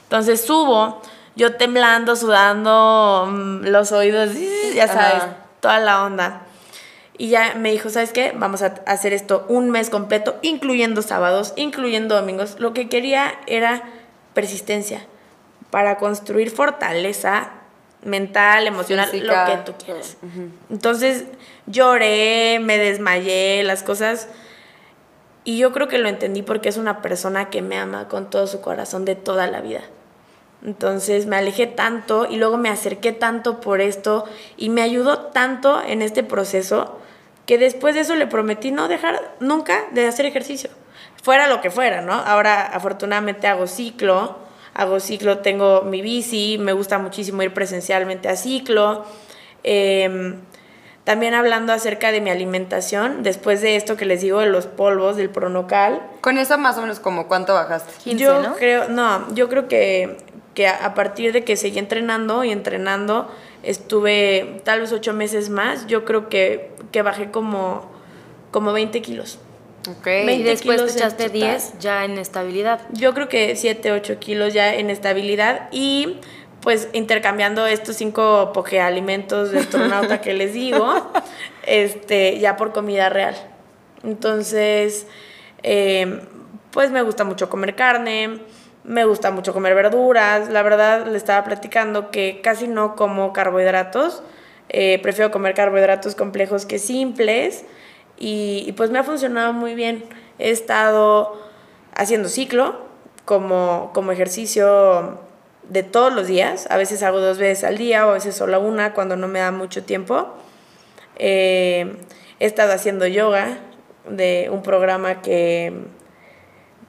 Entonces 0.03 0.41
subo, 0.41 1.01
yo 1.35 1.55
temblando, 1.55 2.15
sudando, 2.15 3.27
mm, 3.29 3.65
los 3.65 3.91
oídos, 3.91 4.31
ya 4.73 4.87
sabes, 4.87 5.23
Ajá. 5.23 5.37
toda 5.59 5.79
la 5.79 6.03
onda. 6.03 6.41
Y 7.17 7.29
ya 7.29 7.53
me 7.55 7.71
dijo, 7.71 7.89
¿sabes 7.89 8.11
qué? 8.11 8.33
Vamos 8.35 8.63
a 8.63 8.75
hacer 8.87 9.13
esto 9.13 9.45
un 9.49 9.69
mes 9.69 9.89
completo, 9.89 10.39
incluyendo 10.41 11.01
sábados, 11.01 11.53
incluyendo 11.57 12.15
domingos. 12.15 12.55
Lo 12.59 12.73
que 12.73 12.87
quería 12.89 13.33
era 13.45 13.83
persistencia 14.33 15.05
para 15.69 15.97
construir 15.97 16.49
fortaleza 16.49 17.51
mental, 18.03 18.67
emocional, 18.67 19.09
Física. 19.09 19.45
lo 19.45 19.51
que 19.51 19.71
tú 19.71 19.85
quieras. 19.85 20.17
Entonces 20.69 21.25
lloré, 21.69 22.59
me 22.59 22.77
desmayé, 22.77 23.63
las 23.63 23.83
cosas. 23.83 24.27
Y 25.45 25.57
yo 25.57 25.71
creo 25.71 25.87
que 25.87 25.97
lo 25.97 26.09
entendí 26.09 26.41
porque 26.41 26.69
es 26.69 26.77
una 26.77 27.01
persona 27.01 27.49
que 27.49 27.61
me 27.61 27.77
ama 27.77 28.07
con 28.07 28.29
todo 28.29 28.47
su 28.47 28.61
corazón 28.61 29.05
de 29.05 29.15
toda 29.15 29.47
la 29.47 29.61
vida. 29.61 29.81
Entonces 30.65 31.25
me 31.25 31.37
alejé 31.37 31.67
tanto 31.67 32.27
y 32.29 32.35
luego 32.35 32.57
me 32.57 32.69
acerqué 32.69 33.13
tanto 33.13 33.61
por 33.61 33.79
esto 33.79 34.25
y 34.57 34.69
me 34.69 34.81
ayudó 34.81 35.27
tanto 35.27 35.81
en 35.81 36.01
este 36.01 36.21
proceso 36.21 36.99
que 37.45 37.57
después 37.57 37.95
de 37.95 38.01
eso 38.01 38.15
le 38.15 38.27
prometí 38.27 38.71
no 38.71 38.87
dejar 38.87 39.35
nunca 39.39 39.85
de 39.91 40.05
hacer 40.05 40.25
ejercicio. 40.25 40.69
Fuera 41.23 41.47
lo 41.47 41.61
que 41.61 41.71
fuera, 41.71 42.01
¿no? 42.01 42.13
Ahora 42.13 42.65
afortunadamente 42.65 43.47
hago 43.47 43.67
ciclo, 43.67 44.37
hago 44.73 44.99
ciclo, 44.99 45.39
tengo 45.39 45.83
mi 45.83 46.01
bici, 46.01 46.57
me 46.59 46.73
gusta 46.73 46.99
muchísimo 46.99 47.41
ir 47.41 47.53
presencialmente 47.53 48.27
a 48.27 48.35
ciclo. 48.35 49.05
Em, 49.63 50.41
también 51.09 51.33
hablando 51.33 51.73
acerca 51.73 52.11
de 52.11 52.21
mi 52.21 52.29
alimentación, 52.29 53.23
después 53.23 53.61
de 53.61 53.75
esto 53.77 53.97
que 53.97 54.05
les 54.05 54.21
digo 54.21 54.41
de 54.41 54.45
los 54.45 54.67
polvos, 54.67 55.17
del 55.17 55.31
pronocal, 55.31 56.03
Con 56.21 56.37
eso 56.37 56.55
más 56.59 56.77
o 56.77 56.81
menos 56.81 56.99
como 56.99 57.27
cuánto 57.27 57.55
bajaste. 57.55 57.91
15, 58.03 58.23
yo 58.23 58.41
¿no? 58.43 58.55
creo, 58.55 58.89
no, 58.89 59.33
yo 59.33 59.49
creo 59.49 59.67
que, 59.67 60.17
que 60.53 60.67
a 60.67 60.93
partir 60.93 61.33
de 61.33 61.43
que 61.43 61.57
seguí 61.57 61.79
entrenando 61.79 62.43
y 62.43 62.51
entrenando, 62.51 63.27
estuve 63.63 64.61
tal 64.63 64.81
vez 64.81 64.91
ocho 64.91 65.13
meses 65.13 65.49
más, 65.49 65.87
yo 65.87 66.05
creo 66.05 66.29
que, 66.29 66.73
que 66.91 67.01
bajé 67.01 67.31
como, 67.31 67.89
como 68.51 68.71
20 68.71 69.01
kilos. 69.01 69.39
Ok. 69.89 70.05
Y 70.05 70.25
20 70.27 70.43
después 70.43 70.85
te 70.85 70.91
echaste 70.91 71.23
total. 71.23 71.39
10 71.39 71.79
ya 71.79 72.05
en 72.05 72.19
estabilidad. 72.19 72.81
Yo 72.91 73.15
creo 73.15 73.27
que 73.29 73.55
7, 73.55 73.93
8 73.93 74.19
kilos 74.19 74.53
ya 74.53 74.75
en 74.75 74.91
estabilidad 74.91 75.69
y 75.71 76.19
pues 76.61 76.89
intercambiando 76.93 77.65
estos 77.65 77.95
cinco 77.95 78.51
alimentos 78.81 79.51
de 79.51 79.59
astronauta 79.59 80.21
que 80.21 80.33
les 80.33 80.53
digo, 80.53 81.11
este, 81.65 82.39
ya 82.39 82.57
por 82.57 82.73
comida 82.73 83.09
real. 83.09 83.35
Entonces, 84.03 85.07
eh, 85.63 86.21
pues 86.71 86.91
me 86.91 87.01
gusta 87.01 87.23
mucho 87.23 87.49
comer 87.49 87.75
carne, 87.75 88.39
me 88.83 89.05
gusta 89.05 89.31
mucho 89.31 89.53
comer 89.53 89.75
verduras. 89.75 90.49
La 90.49 90.63
verdad, 90.63 91.07
le 91.07 91.17
estaba 91.17 91.43
platicando 91.43 92.11
que 92.11 92.41
casi 92.41 92.67
no 92.67 92.95
como 92.95 93.33
carbohidratos. 93.33 94.23
Eh, 94.69 94.99
prefiero 95.01 95.31
comer 95.31 95.53
carbohidratos 95.53 96.15
complejos 96.15 96.65
que 96.65 96.79
simples. 96.79 97.65
Y, 98.17 98.63
y, 98.67 98.73
pues 98.73 98.89
me 98.89 98.99
ha 98.99 99.03
funcionado 99.03 99.53
muy 99.53 99.75
bien. 99.75 100.03
He 100.39 100.49
estado 100.51 101.41
haciendo 101.93 102.29
ciclo 102.29 102.79
como, 103.25 103.91
como 103.93 104.11
ejercicio 104.11 105.19
de 105.63 105.83
todos 105.83 106.13
los 106.13 106.27
días. 106.27 106.67
A 106.69 106.77
veces 106.77 107.03
hago 107.03 107.19
dos 107.19 107.37
veces 107.37 107.63
al 107.63 107.77
día 107.77 108.07
o 108.07 108.11
a 108.11 108.13
veces 108.13 108.35
solo 108.35 108.59
una 108.61 108.93
cuando 108.93 109.15
no 109.15 109.27
me 109.27 109.39
da 109.39 109.51
mucho 109.51 109.83
tiempo. 109.83 110.35
Eh, 111.15 111.97
he 112.39 112.45
estado 112.45 112.73
haciendo 112.73 113.05
yoga 113.07 113.57
de 114.09 114.49
un 114.51 114.63
programa 114.63 115.21
que, 115.21 115.73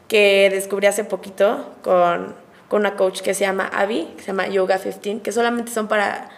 que 0.08 0.48
descubrí 0.50 0.86
hace 0.86 1.04
poquito 1.04 1.74
con, 1.82 2.34
con 2.68 2.80
una 2.80 2.96
coach 2.96 3.20
que 3.20 3.34
se 3.34 3.44
llama 3.44 3.68
Abby, 3.72 4.12
que 4.16 4.22
se 4.22 4.28
llama 4.28 4.46
Yoga 4.48 4.78
15, 4.78 5.22
que 5.22 5.32
solamente 5.32 5.72
son 5.72 5.88
para, 5.88 6.30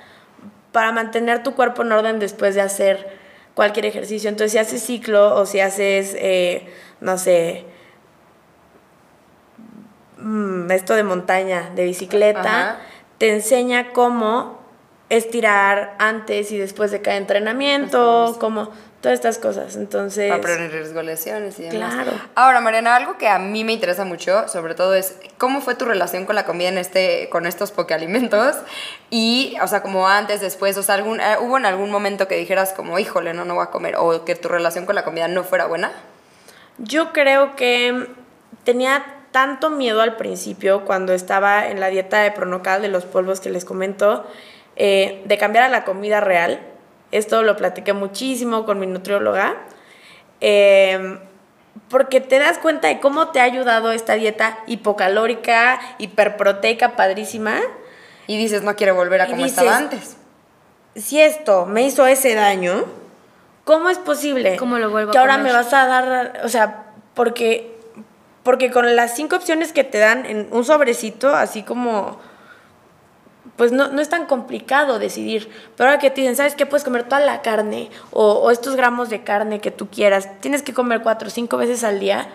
para 0.73 0.92
mantener 0.92 1.42
tu 1.42 1.55
cuerpo 1.55 1.83
en 1.83 1.92
orden 1.92 2.18
después 2.18 2.55
de 2.55 2.62
hacer 2.62 3.21
cualquier 3.55 3.87
ejercicio. 3.87 4.31
Entonces, 4.31 4.53
si 4.53 4.59
haces 4.59 4.83
ciclo 4.83 5.35
o 5.37 5.47
si 5.47 5.61
haces, 5.61 6.16
eh, 6.18 6.66
no 7.01 7.18
sé, 7.18 7.66
mm, 10.23 10.71
esto 10.71 10.95
de 10.95 11.03
montaña, 11.03 11.71
de 11.75 11.85
bicicleta, 11.85 12.79
te 13.19 13.33
enseña 13.33 13.93
cómo 13.93 14.63
estirar 15.09 15.95
antes 15.99 16.53
y 16.53 16.59
después 16.59 16.91
de 16.91 17.03
cada 17.03 17.19
entrenamiento, 17.19 18.37
como 18.41 18.71
todas 19.03 19.17
estas 19.17 19.37
cosas. 19.37 19.77
Entonces. 19.77 20.31
Para 20.31 20.41
prevenir 20.41 20.73
riesgo 20.73 21.03
lesiones 21.03 21.59
y 21.59 21.65
demás. 21.65 21.93
Claro. 21.93 22.13
Ahora, 22.35 22.63
Mariana, 22.63 22.97
algo 22.97 23.19
que 23.19 23.29
a 23.29 23.39
mí 23.39 23.63
me 23.63 23.73
interesa 23.73 24.07
mucho, 24.07 24.49
sobre 24.49 24.75
todo, 24.75 24.95
es 24.95 25.17
cómo 25.37 25.61
fue 25.61 25.75
tu 25.75 25.85
relación 25.85 26.25
con 26.25 26.35
la 26.35 26.47
comida 26.47 26.71
en 26.71 26.79
este, 26.79 27.29
con 27.29 27.45
estos 27.45 27.75
alimentos 27.91 28.57
Y, 29.11 29.55
o 29.61 29.67
sea, 29.67 29.83
como 29.83 30.09
antes, 30.09 30.41
después, 30.41 30.79
o 30.79 30.83
sea, 30.83 30.95
algún, 30.95 31.21
eh, 31.21 31.37
¿hubo 31.41 31.59
en 31.59 31.67
algún 31.67 31.91
momento 31.91 32.27
que 32.27 32.37
dijeras 32.37 32.73
como, 32.73 32.99
híjole, 32.99 33.35
no, 33.35 33.45
no 33.45 33.57
voy 33.57 33.65
a 33.65 33.71
comer? 33.71 33.97
O 33.99 34.25
que 34.25 34.35
tu 34.35 34.49
relación 34.49 34.87
con 34.87 34.95
la 34.95 35.05
comida 35.05 35.29
no 35.29 35.45
fuera 35.45 35.67
buena? 35.67 35.93
Yo 36.79 37.13
creo 37.13 37.55
que 37.55 38.07
tenía 38.65 39.05
tanto 39.33 39.71
miedo 39.71 40.01
al 40.01 40.16
principio 40.16 40.85
cuando 40.85 41.12
estaba 41.12 41.66
en 41.66 41.81
la 41.81 41.88
dieta 41.88 42.21
de 42.21 42.31
Pronocal 42.31 42.83
de 42.83 42.88
los 42.88 43.05
polvos 43.05 43.40
que 43.40 43.51
les 43.51 43.64
comento 43.64 44.27
eh, 44.77 45.23
de 45.25 45.38
cambiar 45.38 45.64
a 45.64 45.68
la 45.68 45.85
comida 45.85 46.21
real. 46.21 46.61
Esto 47.11 47.42
lo 47.42 47.57
platiqué 47.57 47.92
muchísimo 47.92 48.64
con 48.64 48.79
mi 48.79 48.87
nutrióloga. 48.87 49.57
Eh, 50.40 51.18
porque 51.88 52.21
te 52.21 52.38
das 52.38 52.59
cuenta 52.59 52.88
de 52.88 53.01
cómo 53.01 53.29
te 53.29 53.40
ha 53.40 53.45
ayudado 53.45 53.92
esta 53.92 54.14
dieta 54.14 54.59
hipocalórica, 54.66 55.81
hiperproteica, 55.99 56.97
padrísima. 56.97 57.61
Y 58.27 58.37
dices, 58.38 58.62
no 58.62 58.77
quiero 58.77 58.95
volver 58.95 59.23
a 59.23 59.27
como 59.27 59.45
estaba 59.45 59.77
antes. 59.77 60.16
Si 60.95 61.21
esto 61.21 61.66
me 61.66 61.83
hizo 61.83 62.07
ese 62.07 62.35
daño, 62.35 62.85
¿cómo 63.64 63.88
es 63.88 63.99
posible 63.99 64.57
¿Cómo 64.57 64.79
lo 64.79 64.90
vuelvo 64.90 65.12
que 65.12 65.18
ahora 65.18 65.38
me 65.38 65.53
vas 65.53 65.73
a 65.73 65.87
dar, 65.87 66.42
o 66.45 66.49
sea, 66.49 66.85
porque, 67.14 67.72
porque 68.43 68.71
con 68.71 68.97
las 68.97 69.15
cinco 69.15 69.37
opciones 69.37 69.73
que 69.73 69.85
te 69.85 69.99
dan 69.99 70.27
en 70.27 70.49
un 70.51 70.65
sobrecito, 70.65 71.35
así 71.35 71.63
como 71.63 72.19
pues 73.57 73.73
no, 73.73 73.89
no, 73.89 74.01
es 74.01 74.09
tan 74.09 74.27
complicado 74.27 74.99
decidir. 74.99 75.51
Pero 75.77 75.91
ahora 75.91 76.01
que 76.01 76.11
te 76.11 76.21
dicen, 76.21 76.37
¿sabes 76.37 76.55
qué? 76.55 76.65
Puedes 76.67 76.85
comer 76.85 77.05
toda 77.05 77.21
la 77.21 77.43
carne 77.43 77.91
o, 78.11 78.51
estos 78.51 78.77
gramos 78.77 79.11
de 79.11 79.23
carne 79.23 79.61
que 79.61 79.71
tú 79.71 79.89
quieras. 79.89 80.29
Tienes 80.41 80.63
que 80.63 80.73
comer 80.73 81.03
cuatro 81.03 81.29
o 81.29 81.31
cinco 81.31 81.57
veces 81.57 81.85
al 81.85 82.01
día. 82.01 82.29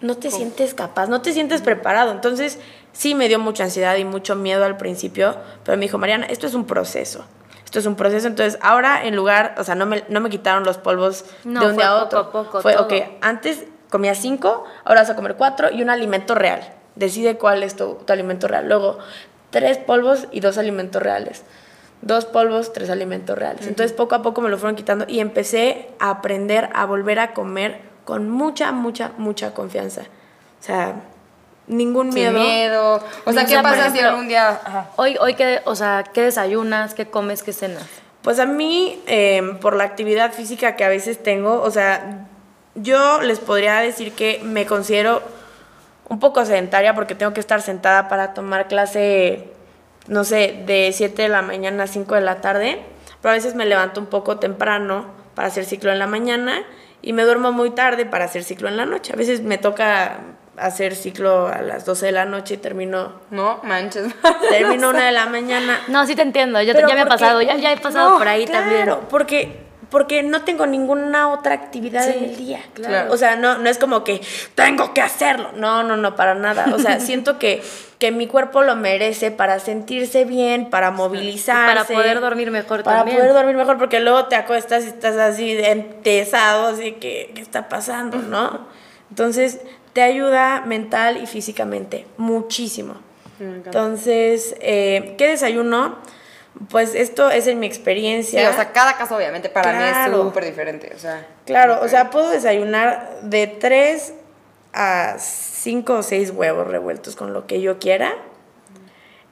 No 0.00 0.16
te 0.16 0.30
sientes 0.30 0.72
capaz, 0.72 1.08
no 1.08 1.20
te 1.20 1.32
sientes 1.32 1.60
preparado. 1.60 2.12
Entonces, 2.12 2.58
sí 2.92 3.14
me 3.14 3.28
dio 3.28 3.38
mucha 3.38 3.64
ansiedad 3.64 3.96
y 3.96 4.04
mucho 4.04 4.34
miedo 4.34 4.64
al 4.64 4.78
principio, 4.78 5.36
pero 5.62 5.76
me 5.76 5.82
dijo, 5.82 5.98
Mariana, 5.98 6.26
esto 6.26 6.46
es 6.46 6.54
un 6.54 6.64
proceso. 6.64 7.26
Esto 7.64 7.80
es 7.80 7.86
un 7.86 7.96
proceso. 7.96 8.26
Entonces, 8.26 8.58
ahora 8.62 9.04
en 9.04 9.14
lugar, 9.14 9.54
o 9.58 9.64
sea, 9.64 9.74
no 9.74 9.84
me, 9.84 10.04
no 10.08 10.20
me 10.20 10.30
quitaron 10.30 10.64
los 10.64 10.78
polvos 10.78 11.26
de 11.44 11.50
un 11.50 11.76
día 11.76 11.88
a 11.88 12.02
otro. 12.02 12.30
Poco 12.30 12.44
poco, 12.44 12.62
fue, 12.62 12.78
ok, 12.78 12.94
antes 13.20 13.66
comía 13.90 14.14
cinco, 14.14 14.64
ahora 14.84 15.02
vas 15.02 15.10
a 15.10 15.16
comer 15.16 15.36
cuatro 15.36 15.70
y 15.70 15.82
un 15.82 15.90
alimento 15.90 16.34
real. 16.34 16.60
Decide 16.94 17.36
cuál 17.36 17.62
es 17.62 17.76
tu, 17.76 17.94
tu 17.94 18.12
alimento 18.12 18.48
real. 18.48 18.66
Luego, 18.68 18.98
tres 19.50 19.78
polvos 19.78 20.28
y 20.30 20.40
dos 20.40 20.58
alimentos 20.58 21.02
reales. 21.02 21.42
Dos 22.02 22.24
polvos, 22.24 22.72
tres 22.72 22.88
alimentos 22.88 23.38
reales. 23.38 23.66
Entonces 23.66 23.92
poco 23.92 24.14
a 24.14 24.22
poco 24.22 24.40
me 24.40 24.48
lo 24.48 24.56
fueron 24.56 24.74
quitando 24.76 25.04
y 25.06 25.20
empecé 25.20 25.88
a 25.98 26.10
aprender 26.10 26.70
a 26.72 26.86
volver 26.86 27.18
a 27.18 27.34
comer 27.34 27.80
con 28.04 28.30
mucha, 28.30 28.72
mucha, 28.72 29.12
mucha 29.18 29.52
confianza. 29.52 30.02
O 30.60 30.62
sea, 30.62 30.94
ningún 31.66 32.08
miedo. 32.08 32.38
miedo. 32.38 33.02
O 33.24 33.32
sea, 33.32 33.44
¿qué 33.44 33.58
pasa 33.62 33.90
si 33.90 34.00
algún 34.00 34.28
día... 34.28 34.60
Hoy, 34.96 35.16
hoy 35.20 35.34
¿qué, 35.34 35.60
o 35.64 35.74
sea, 35.74 36.04
¿qué 36.12 36.22
desayunas? 36.22 36.94
¿Qué 36.94 37.06
comes? 37.06 37.42
¿Qué 37.42 37.52
cenas? 37.52 37.84
Pues 38.22 38.38
a 38.38 38.46
mí, 38.46 39.02
em, 39.06 39.58
por 39.58 39.74
la 39.76 39.84
actividad 39.84 40.32
física 40.32 40.76
que 40.76 40.84
a 40.84 40.88
veces 40.88 41.22
tengo, 41.22 41.62
o 41.62 41.70
sea, 41.70 42.26
yo 42.74 43.20
les 43.20 43.38
podría 43.38 43.76
decir 43.80 44.12
que 44.12 44.40
me 44.44 44.66
considero 44.66 45.22
un 46.08 46.18
poco 46.18 46.44
sedentaria 46.44 46.94
porque 46.94 47.14
tengo 47.14 47.32
que 47.32 47.40
estar 47.40 47.62
sentada 47.62 48.08
para 48.08 48.34
tomar 48.34 48.68
clase, 48.68 49.48
no 50.08 50.24
sé, 50.24 50.62
de 50.66 50.90
7 50.92 51.22
de 51.22 51.28
la 51.28 51.42
mañana 51.42 51.84
a 51.84 51.86
5 51.86 52.14
de 52.14 52.20
la 52.20 52.40
tarde, 52.40 52.82
pero 53.22 53.32
a 53.32 53.36
veces 53.36 53.54
me 53.54 53.64
levanto 53.64 54.00
un 54.00 54.06
poco 54.06 54.38
temprano 54.38 55.06
para 55.34 55.48
hacer 55.48 55.64
ciclo 55.64 55.92
en 55.92 55.98
la 55.98 56.06
mañana 56.06 56.64
y 57.02 57.12
me 57.12 57.22
duermo 57.22 57.52
muy 57.52 57.70
tarde 57.70 58.06
para 58.06 58.24
hacer 58.24 58.44
ciclo 58.44 58.68
en 58.68 58.76
la 58.76 58.86
noche. 58.86 59.12
A 59.12 59.16
veces 59.16 59.42
me 59.42 59.56
toca 59.56 60.18
hacer 60.56 60.94
ciclo 60.94 61.46
a 61.46 61.62
las 61.62 61.84
12 61.86 62.06
de 62.06 62.12
la 62.12 62.24
noche 62.24 62.54
y 62.54 62.56
termino... 62.56 63.12
No, 63.30 63.60
manches. 63.62 64.12
Termino 64.50 64.90
una 64.90 65.06
de 65.06 65.12
la 65.12 65.26
mañana. 65.26 65.80
No, 65.88 66.06
sí 66.06 66.14
te 66.14 66.22
entiendo, 66.22 66.60
yo, 66.62 66.74
ya 66.74 66.94
me 66.94 67.00
ha 67.00 67.06
pasado, 67.06 67.40
ya, 67.40 67.56
ya 67.56 67.72
he 67.72 67.78
pasado 67.78 68.18
por 68.18 68.28
ahí 68.28 68.46
también. 68.46 68.96
Porque 69.08 69.69
porque 69.90 70.22
no 70.22 70.42
tengo 70.42 70.66
ninguna 70.66 71.28
otra 71.28 71.54
actividad 71.54 72.08
en 72.08 72.24
el 72.24 72.36
día. 72.36 72.60
Claro. 72.74 73.12
O 73.12 73.16
sea, 73.16 73.36
no, 73.36 73.58
no 73.58 73.68
es 73.68 73.78
como 73.78 74.04
que 74.04 74.20
tengo 74.54 74.94
que 74.94 75.00
hacerlo. 75.00 75.50
No, 75.56 75.82
no, 75.82 75.96
no, 75.96 76.16
para 76.16 76.34
nada. 76.34 76.66
O 76.74 76.78
sea, 76.78 77.00
siento 77.00 77.38
que, 77.38 77.62
que 77.98 78.12
mi 78.12 78.26
cuerpo 78.26 78.62
lo 78.62 78.76
merece 78.76 79.30
para 79.30 79.58
sentirse 79.58 80.24
bien, 80.24 80.70
para 80.70 80.90
movilizarse. 80.90 81.74
para 81.74 81.84
poder 81.84 82.20
dormir 82.20 82.50
mejor 82.50 82.82
para 82.82 82.98
también. 82.98 83.18
Para 83.18 83.28
poder 83.28 83.42
dormir 83.42 83.56
mejor, 83.56 83.78
porque 83.78 84.00
luego 84.00 84.26
te 84.26 84.36
acuestas 84.36 84.84
y 84.84 84.88
estás 84.88 85.16
así 85.16 85.58
entesado, 85.58 86.68
así 86.68 86.92
que, 86.92 87.32
¿qué 87.34 87.40
está 87.40 87.68
pasando, 87.68 88.18
no? 88.18 88.68
Entonces, 89.10 89.60
te 89.92 90.02
ayuda 90.02 90.62
mental 90.66 91.20
y 91.22 91.26
físicamente 91.26 92.06
muchísimo. 92.16 92.94
Entonces, 93.40 94.54
eh, 94.60 95.14
¿qué 95.16 95.28
desayuno? 95.28 95.96
Pues 96.68 96.94
esto 96.94 97.30
es 97.30 97.46
en 97.46 97.60
mi 97.60 97.66
experiencia. 97.66 98.40
Sí, 98.40 98.46
o 98.46 98.52
sea, 98.52 98.72
cada 98.72 98.96
caso 98.96 99.16
obviamente 99.16 99.48
para 99.48 99.72
mí 99.72 99.84
es 99.84 100.16
súper 100.16 100.44
diferente. 100.44 100.92
O 100.94 100.98
sea, 100.98 101.26
claro, 101.46 101.80
o 101.82 101.88
sea, 101.88 102.10
puedo 102.10 102.30
desayunar 102.30 103.20
de 103.22 103.46
3 103.46 104.14
a 104.72 105.16
5 105.18 105.92
o 105.94 106.02
6 106.02 106.30
huevos 106.30 106.66
revueltos 106.66 107.16
con 107.16 107.32
lo 107.32 107.46
que 107.46 107.60
yo 107.60 107.78
quiera. 107.78 108.14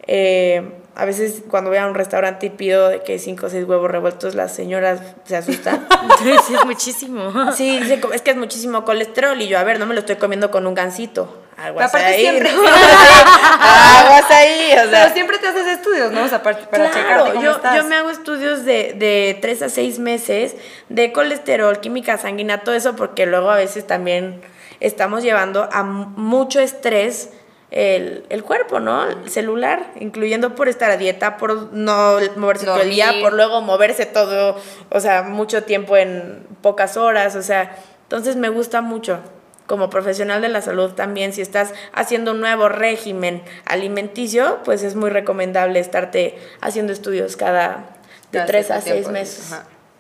Eh, 0.07 0.73
a 0.99 1.05
veces 1.05 1.45
cuando 1.49 1.71
voy 1.71 1.79
a 1.79 1.87
un 1.87 1.95
restaurante 1.95 2.47
y 2.47 2.51
pido 2.51 2.89
de 2.89 3.03
que 3.05 3.21
5 3.21 3.47
o 3.47 3.49
6 3.49 3.67
huevos 3.67 3.89
revueltos, 3.89 4.35
las 4.35 4.53
señoras 4.53 5.01
se 5.23 5.37
asustan. 5.37 5.87
sí, 6.19 6.55
es 6.55 6.65
muchísimo. 6.67 7.53
Sí, 7.53 7.81
es 8.13 8.23
que 8.23 8.31
es 8.33 8.37
muchísimo 8.37 8.85
colesterol 8.85 9.41
y 9.41 9.47
yo, 9.47 9.61
a 9.61 9.63
ver, 9.63 9.79
no 9.79 9.87
me 9.87 9.95
lo 9.95 10.01
estoy 10.01 10.17
comiendo 10.17 10.51
con 10.51 10.67
un 10.67 10.75
gansito. 10.75 11.41
Aguas 11.57 11.95
ahí. 11.95 12.23
Siempre, 12.23 12.51
aguas 12.51 14.29
ahí. 14.29 14.73
O 14.73 14.91
sea. 14.91 15.03
Pero 15.03 15.15
siempre 15.15 15.39
te 15.39 15.47
haces 15.47 15.69
estudios, 15.69 16.11
¿no? 16.11 16.25
O 16.25 16.29
sea, 16.29 16.43
para, 16.43 16.69
para 16.69 16.91
claro, 16.91 17.41
yo, 17.41 17.61
yo 17.77 17.85
me 17.85 17.95
hago 17.95 18.11
estudios 18.11 18.65
de, 18.65 18.95
de 18.95 19.39
3 19.41 19.63
a 19.63 19.69
6 19.69 20.01
meses 20.01 20.57
de 20.89 21.13
colesterol, 21.13 21.79
química 21.79 22.19
sanguínea, 22.19 22.65
todo 22.65 22.75
eso, 22.75 22.97
porque 22.97 23.25
luego 23.25 23.51
a 23.53 23.57
veces 23.57 23.87
también 23.87 24.41
estamos 24.81 25.23
llevando 25.23 25.69
a 25.71 25.85
mucho 25.85 26.59
estrés 26.59 27.31
el, 27.71 28.25
el, 28.31 28.43
cuerpo, 28.45 28.81
¿no? 28.81 29.07
El 29.09 29.31
celular, 29.31 29.93
incluyendo 30.01 30.55
por 30.55 30.69
estar 30.69 30.91
a 30.91 30.97
dieta, 30.97 31.37
por 31.37 31.73
no 31.73 32.19
moverse 32.37 32.65
todo 32.65 32.81
el 32.81 32.91
día, 32.91 33.13
por 33.21 33.35
luego 33.35 33.61
moverse 33.61 34.07
todo, 34.07 34.57
o 34.91 35.01
sea, 35.01 35.23
mucho 35.23 35.65
tiempo 35.65 35.97
en 35.97 36.47
pocas 36.63 36.97
horas, 36.97 37.37
o 37.37 37.43
sea, 37.43 37.77
entonces 38.03 38.37
me 38.37 38.49
gusta 38.49 38.81
mucho. 38.81 39.21
Como 39.67 39.91
profesional 39.91 40.41
de 40.41 40.49
la 40.49 40.63
salud 40.63 40.93
también, 40.93 41.35
si 41.35 41.43
estás 41.43 41.75
haciendo 41.93 42.31
un 42.31 42.41
nuevo 42.41 42.71
régimen 42.71 43.43
alimenticio, 43.67 44.61
pues 44.65 44.83
es 44.83 44.95
muy 44.95 45.11
recomendable 45.11 45.79
estarte 45.79 46.39
haciendo 46.63 46.95
estudios 46.95 47.37
cada 47.37 47.85
de 48.33 48.41
tres 48.47 48.71
a 48.71 48.81
seis 48.81 49.09
meses. 49.11 49.55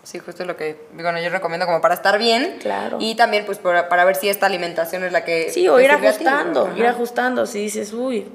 Sí, 0.08 0.20
justo 0.20 0.46
lo 0.46 0.56
que, 0.56 0.80
bueno, 0.94 1.20
yo 1.20 1.28
recomiendo 1.28 1.66
como 1.66 1.82
para 1.82 1.92
estar 1.92 2.18
bien. 2.18 2.56
Claro. 2.62 2.96
Y 2.98 3.14
también 3.14 3.44
pues 3.44 3.58
para, 3.58 3.90
para 3.90 4.06
ver 4.06 4.16
si 4.16 4.30
esta 4.30 4.46
alimentación 4.46 5.04
es 5.04 5.12
la 5.12 5.22
que... 5.22 5.50
Sí, 5.50 5.68
o 5.68 5.78
ir 5.80 5.90
ajustando, 5.90 6.72
ir 6.74 6.86
ajustando. 6.86 7.44
Si 7.44 7.58
dices, 7.60 7.92
uy, 7.92 8.26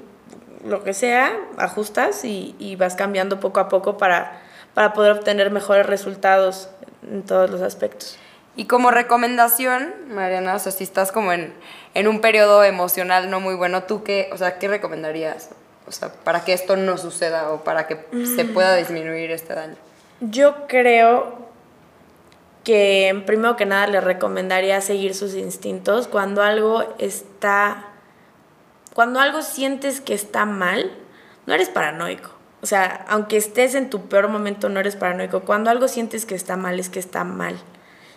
lo 0.64 0.84
que 0.84 0.94
sea, 0.94 1.36
ajustas 1.56 2.24
y, 2.24 2.54
y, 2.60 2.76
vas 2.76 2.94
cambiando 2.94 3.40
poco 3.40 3.58
a 3.58 3.68
poco 3.68 3.98
para, 3.98 4.40
para 4.72 4.92
poder 4.92 5.10
obtener 5.10 5.50
mejores 5.50 5.84
resultados 5.84 6.68
en 7.10 7.24
todos 7.24 7.50
los 7.50 7.60
aspectos. 7.60 8.18
Y 8.54 8.66
como 8.66 8.92
recomendación, 8.92 9.94
Mariana, 10.10 10.54
o 10.54 10.60
sea, 10.60 10.70
si 10.70 10.84
estás 10.84 11.10
como 11.10 11.32
en, 11.32 11.52
en 11.94 12.06
un 12.06 12.20
periodo 12.20 12.62
emocional 12.62 13.30
no 13.30 13.40
muy 13.40 13.56
bueno, 13.56 13.82
¿tú 13.82 14.04
qué, 14.04 14.30
o 14.32 14.36
sea, 14.36 14.60
qué 14.60 14.68
recomendarías? 14.68 15.50
O 15.88 15.90
sea, 15.90 16.12
para 16.12 16.44
que 16.44 16.52
esto 16.52 16.76
no 16.76 16.98
suceda 16.98 17.50
o 17.50 17.64
para 17.64 17.88
que 17.88 17.98
se 18.36 18.44
pueda 18.44 18.76
disminuir 18.76 19.32
este 19.32 19.54
daño. 19.54 19.74
Yo 20.20 20.68
creo 20.68 21.43
que 22.64 23.22
primero 23.26 23.56
que 23.56 23.66
nada 23.66 23.86
le 23.86 24.00
recomendaría 24.00 24.80
seguir 24.80 25.14
sus 25.14 25.34
instintos. 25.34 26.08
Cuando 26.08 26.42
algo 26.42 26.94
está, 26.98 27.88
cuando 28.94 29.20
algo 29.20 29.42
sientes 29.42 30.00
que 30.00 30.14
está 30.14 30.46
mal, 30.46 30.90
no 31.46 31.54
eres 31.54 31.68
paranoico. 31.68 32.30
O 32.62 32.66
sea, 32.66 33.04
aunque 33.08 33.36
estés 33.36 33.74
en 33.74 33.90
tu 33.90 34.08
peor 34.08 34.28
momento, 34.28 34.70
no 34.70 34.80
eres 34.80 34.96
paranoico. 34.96 35.42
Cuando 35.42 35.70
algo 35.70 35.86
sientes 35.86 36.24
que 36.24 36.34
está 36.34 36.56
mal, 36.56 36.80
es 36.80 36.88
que 36.88 36.98
está 36.98 37.22
mal. 37.22 37.56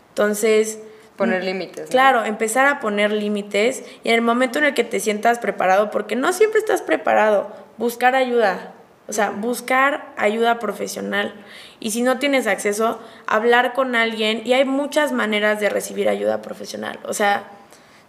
Entonces... 0.09 0.79
Poner 1.17 1.43
límites. 1.43 1.89
Claro, 1.89 2.23
empezar 2.23 2.67
a 2.67 2.79
poner 2.79 3.11
límites 3.11 3.83
y 4.03 4.09
en 4.09 4.15
el 4.15 4.21
momento 4.21 4.59
en 4.59 4.65
el 4.65 4.73
que 4.73 4.83
te 4.83 4.99
sientas 4.99 5.39
preparado, 5.39 5.91
porque 5.91 6.15
no 6.15 6.31
siempre 6.31 6.59
estás 6.59 6.81
preparado, 6.81 7.51
buscar 7.77 8.15
ayuda. 8.15 8.73
O 9.07 9.13
sea, 9.13 9.29
buscar 9.31 10.13
ayuda 10.17 10.59
profesional. 10.59 11.33
Y 11.79 11.91
si 11.91 12.01
no 12.01 12.19
tienes 12.19 12.45
acceso, 12.47 12.99
hablar 13.25 13.73
con 13.73 13.95
alguien. 13.95 14.41
Y 14.45 14.53
hay 14.53 14.65
muchas 14.65 15.11
maneras 15.11 15.59
de 15.59 15.69
recibir 15.69 16.09
ayuda 16.09 16.41
profesional. 16.41 16.99
O 17.05 17.13
sea, 17.13 17.43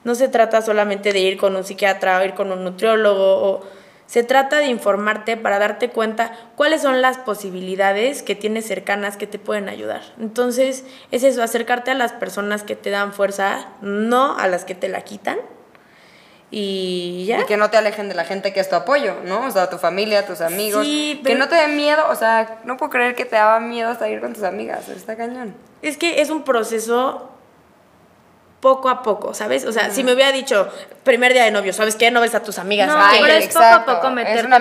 no 0.05 0.15
se 0.15 0.29
trata 0.29 0.61
solamente 0.63 1.13
de 1.13 1.21
ir 1.21 1.39
con 1.39 1.55
un 1.55 1.65
psiquiatra 1.65 2.19
o 2.19 2.25
ir 2.25 2.35
con 2.35 2.51
un 2.51 2.65
nutriólogo. 2.65 3.49
O, 3.49 3.65
se 4.07 4.25
trata 4.25 4.59
de 4.59 4.69
informarte 4.69 5.37
para 5.37 5.59
darte 5.59 5.91
cuenta 5.91 6.33
cuáles 6.57 6.81
son 6.81 7.03
las 7.03 7.19
posibilidades 7.19 8.23
que 8.23 8.35
tienes 8.35 8.67
cercanas 8.67 9.19
que 9.19 9.27
te 9.27 9.39
pueden 9.39 9.69
ayudar. 9.69 10.01
Entonces, 10.19 10.85
es 11.11 11.23
eso, 11.25 11.43
acercarte 11.43 11.91
a 11.91 11.95
las 11.95 12.13
personas 12.13 12.63
que 12.63 12.75
te 12.75 12.89
dan 12.89 13.13
fuerza, 13.13 13.69
no 13.83 14.37
a 14.39 14.49
las 14.49 14.65
que 14.65 14.75
te 14.75 14.89
la 14.89 15.03
quitan 15.03 15.39
y 16.51 17.27
ya. 17.27 17.41
Y 17.41 17.45
que 17.45 17.57
no 17.57 17.71
te 17.71 17.77
alejen 17.77 18.09
de 18.09 18.15
la 18.15 18.25
gente 18.25 18.53
que 18.53 18.61
es 18.61 18.69
tu 18.69 18.77
apoyo, 18.77 19.17
¿no? 19.25 19.47
O 19.47 19.51
sea, 19.51 19.69
tu 19.69 19.79
familia, 19.79 20.27
tus 20.27 20.41
amigos. 20.41 20.85
Sí, 20.85 21.21
Que 21.25 21.35
no 21.35 21.49
te 21.49 21.57
den 21.57 21.77
miedo, 21.77 22.03
o 22.09 22.15
sea, 22.15 22.59
no 22.65 22.77
puedo 22.77 22.91
creer 22.91 23.15
que 23.15 23.25
te 23.25 23.37
daba 23.37 23.61
miedo 23.61 23.91
hasta 23.91 24.09
ir 24.09 24.21
con 24.21 24.33
tus 24.33 24.45
amigas, 24.45 24.89
está 24.89 25.17
cañón. 25.17 25.55
Es 25.83 25.97
que 25.97 26.21
es 26.21 26.31
un 26.31 26.45
proceso 26.45 27.31
poco 28.61 28.89
a 28.89 29.03
poco, 29.03 29.35
¿sabes? 29.35 29.65
O 29.65 29.73
sea, 29.73 29.91
si 29.91 30.03
me 30.03 30.13
hubiera 30.13 30.33
dicho 30.33 30.69
primer 31.05 31.33
día 31.33 31.45
de 31.45 31.51
novio, 31.51 31.73
¿sabes 31.73 31.97
qué? 31.97 32.11
No 32.11 32.21
ves 32.21 32.35
a 32.35 32.43
tus 32.43 32.59
amigas. 32.59 32.89
No, 32.89 32.99
pero 33.21 33.35
es 33.35 33.49
poco 33.49 33.65
a 33.65 33.85
poco 33.85 34.11
meterte 34.11 34.41
es 34.41 34.47
una 34.47 34.59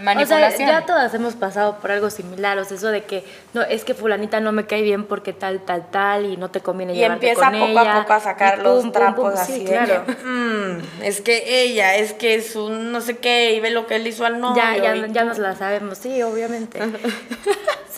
manipulación. 0.00 0.52
O 0.52 0.56
sea, 0.56 0.80
ya 0.80 0.86
todas 0.86 1.14
hemos 1.14 1.34
pasado 1.34 1.78
por 1.78 1.90
algo 1.90 2.10
similar, 2.10 2.58
o 2.58 2.64
sea, 2.64 2.76
eso 2.76 2.88
de 2.88 3.04
que 3.04 3.24
no 3.54 3.62
es 3.62 3.84
que 3.84 3.94
fulanita 3.94 4.40
no 4.40 4.52
me 4.52 4.66
cae 4.66 4.82
bien 4.82 5.04
porque 5.04 5.32
tal 5.32 5.60
tal 5.60 5.90
tal 5.90 6.26
y 6.26 6.36
no 6.36 6.50
te 6.50 6.60
conviene 6.60 6.94
y 6.94 7.02
empieza 7.02 7.50
poco 7.50 7.78
a 7.78 8.00
poco 8.00 8.12
a 8.12 8.20
sacar 8.20 8.58
los 8.58 8.90
trapos 8.92 9.34
así, 9.34 9.64
claro. 9.64 10.04
Mm, 10.24 11.02
es 11.02 11.20
que 11.20 11.62
ella, 11.62 11.96
es 11.96 12.12
que 12.12 12.34
es 12.34 12.56
un 12.56 12.92
no 12.92 13.00
sé 13.00 13.18
qué 13.18 13.52
y 13.52 13.60
ve 13.60 13.70
lo 13.70 13.86
que 13.86 13.96
él 13.96 14.06
hizo 14.06 14.24
al 14.24 14.40
novio. 14.40 14.62
Ya 14.62 14.76
ya, 14.76 15.06
ya 15.06 15.24
nos 15.24 15.38
la 15.38 15.54
sabemos, 15.54 15.98
sí, 15.98 16.22
obviamente. 16.22 16.80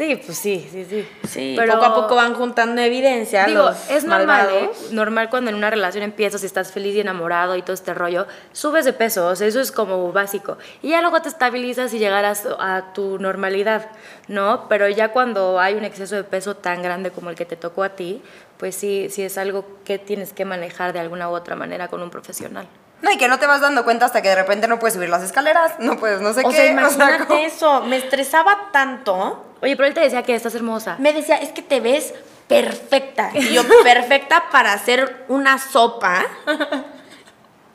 Sí, 0.01 0.17
pues 0.17 0.39
sí, 0.39 0.67
sí, 0.73 0.87
sí. 0.89 1.07
Sí, 1.29 1.55
pero 1.59 1.75
poco 1.75 1.85
a 1.85 1.95
poco 1.95 2.15
van 2.15 2.33
juntando 2.33 2.81
evidencia. 2.81 3.45
Digo, 3.45 3.69
es 3.91 4.05
normal, 4.05 4.49
¿eh? 4.51 4.71
Normal 4.93 5.29
cuando 5.29 5.51
en 5.51 5.57
una 5.57 5.69
relación 5.69 6.03
empiezas 6.03 6.43
y 6.43 6.47
estás 6.47 6.73
feliz 6.73 6.95
y 6.95 7.01
enamorado 7.01 7.55
y 7.55 7.61
todo 7.61 7.75
este 7.75 7.93
rollo, 7.93 8.27
subes 8.53 8.87
de 8.87 8.95
peso, 8.95 9.27
o 9.27 9.37
sea, 9.37 9.47
eso 9.47 9.61
es 9.61 9.71
como 9.71 10.11
básico. 10.11 10.57
Y 10.81 10.89
ya 10.89 11.03
luego 11.03 11.21
te 11.21 11.29
estabilizas 11.29 11.90
y 11.95 11.99
llegarás 11.99 12.47
a 12.59 12.93
tu 12.93 13.19
normalidad, 13.19 13.91
¿no? 14.29 14.69
Pero 14.69 14.89
ya 14.89 15.09
cuando 15.09 15.61
hay 15.61 15.75
un 15.75 15.85
exceso 15.85 16.17
de 16.17 16.25
peso 16.25 16.57
tan 16.57 16.83
grande 16.83 17.11
como 17.11 17.31
el 17.31 17.37
que 17.37 17.45
te 17.45 17.57
tocó 17.57 17.83
a 17.83 17.91
ti, 17.91 18.23
pues 18.59 18.75
sí, 18.75 19.09
sí 19.11 19.23
es 19.23 19.39
algo 19.39 19.65
que 19.85 19.99
tienes 19.99 20.33
que 20.33 20.45
manejar 20.45 20.93
de 20.93 21.01
alguna 21.01 21.29
u 21.31 21.33
otra 21.33 21.57
manera 21.57 21.89
con 21.89 22.03
un 22.03 22.11
profesional. 22.11 22.69
No, 23.03 23.11
y 23.11 23.17
que 23.17 23.29
no 23.29 23.39
te 23.39 23.47
vas 23.47 23.61
dando 23.61 23.85
cuenta 23.85 24.07
hasta 24.07 24.21
que 24.21 24.29
de 24.29 24.35
repente 24.35 24.69
no 24.69 24.79
puedes 24.79 24.95
subir 24.95 25.09
las 25.09 25.23
escaleras, 25.23 25.73
no 25.79 25.97
puedes, 25.97 26.21
no 26.21 26.33
sé 26.35 26.43
o 26.45 26.51
qué. 26.51 26.57
Sea, 26.57 26.67
imagínate 26.71 27.45
eso, 27.45 27.83
me 27.83 27.97
estresaba 27.97 28.69
tanto. 28.73 29.45
Oye, 29.63 29.77
pero 29.77 29.89
él 29.89 29.95
te 29.95 30.01
decía 30.01 30.23
que 30.23 30.35
estás 30.35 30.55
hermosa. 30.55 30.97
Me 30.99 31.13
decía, 31.13 31.37
es 31.37 31.51
que 31.51 31.63
te 31.63 31.81
ves 31.81 32.15
perfecta. 32.47 33.31
Y 33.35 33.55
yo, 33.55 33.63
perfecta 33.85 34.45
para 34.51 34.73
hacer 34.73 35.25
una 35.29 35.59
sopa 35.59 36.25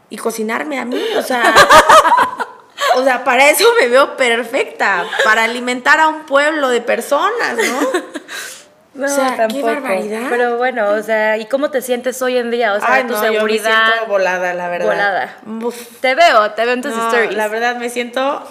y 0.09 0.17
cocinarme 0.17 0.79
a 0.79 0.85
mí, 0.85 1.01
o 1.17 1.21
sea... 1.21 1.43
O 2.95 3.03
sea, 3.03 3.23
para 3.23 3.49
eso 3.49 3.65
me 3.79 3.87
veo 3.87 4.15
perfecta, 4.15 5.05
para 5.23 5.43
alimentar 5.43 5.99
a 5.99 6.07
un 6.07 6.25
pueblo 6.25 6.69
de 6.69 6.81
personas, 6.81 7.55
¿no? 7.57 7.89
No, 8.95 9.07
o 9.07 9.09
sea, 9.09 9.47
qué 9.49 9.61
barbaridad. 9.61 10.27
Pero 10.29 10.55
bueno, 10.55 10.91
o 10.91 11.03
sea, 11.03 11.37
¿y 11.37 11.47
cómo 11.47 11.69
te 11.69 11.81
sientes 11.81 12.21
hoy 12.21 12.37
en 12.37 12.49
día? 12.49 12.73
O 12.75 12.79
sea, 12.79 13.05
tu 13.05 13.13
seguridad. 13.17 13.69
Yo 13.69 13.77
me 13.77 13.91
siento 13.91 14.07
volada, 14.07 14.53
la 14.53 14.69
verdad. 14.69 14.85
Volada. 14.87 15.37
Te 15.99 16.15
veo, 16.15 16.51
te 16.51 16.63
veo 16.63 16.75
en 16.75 16.81
tus 16.81 16.93
stories. 16.93 17.35
La 17.35 17.49
verdad, 17.49 17.75
me 17.75 17.89
siento. 17.89 18.41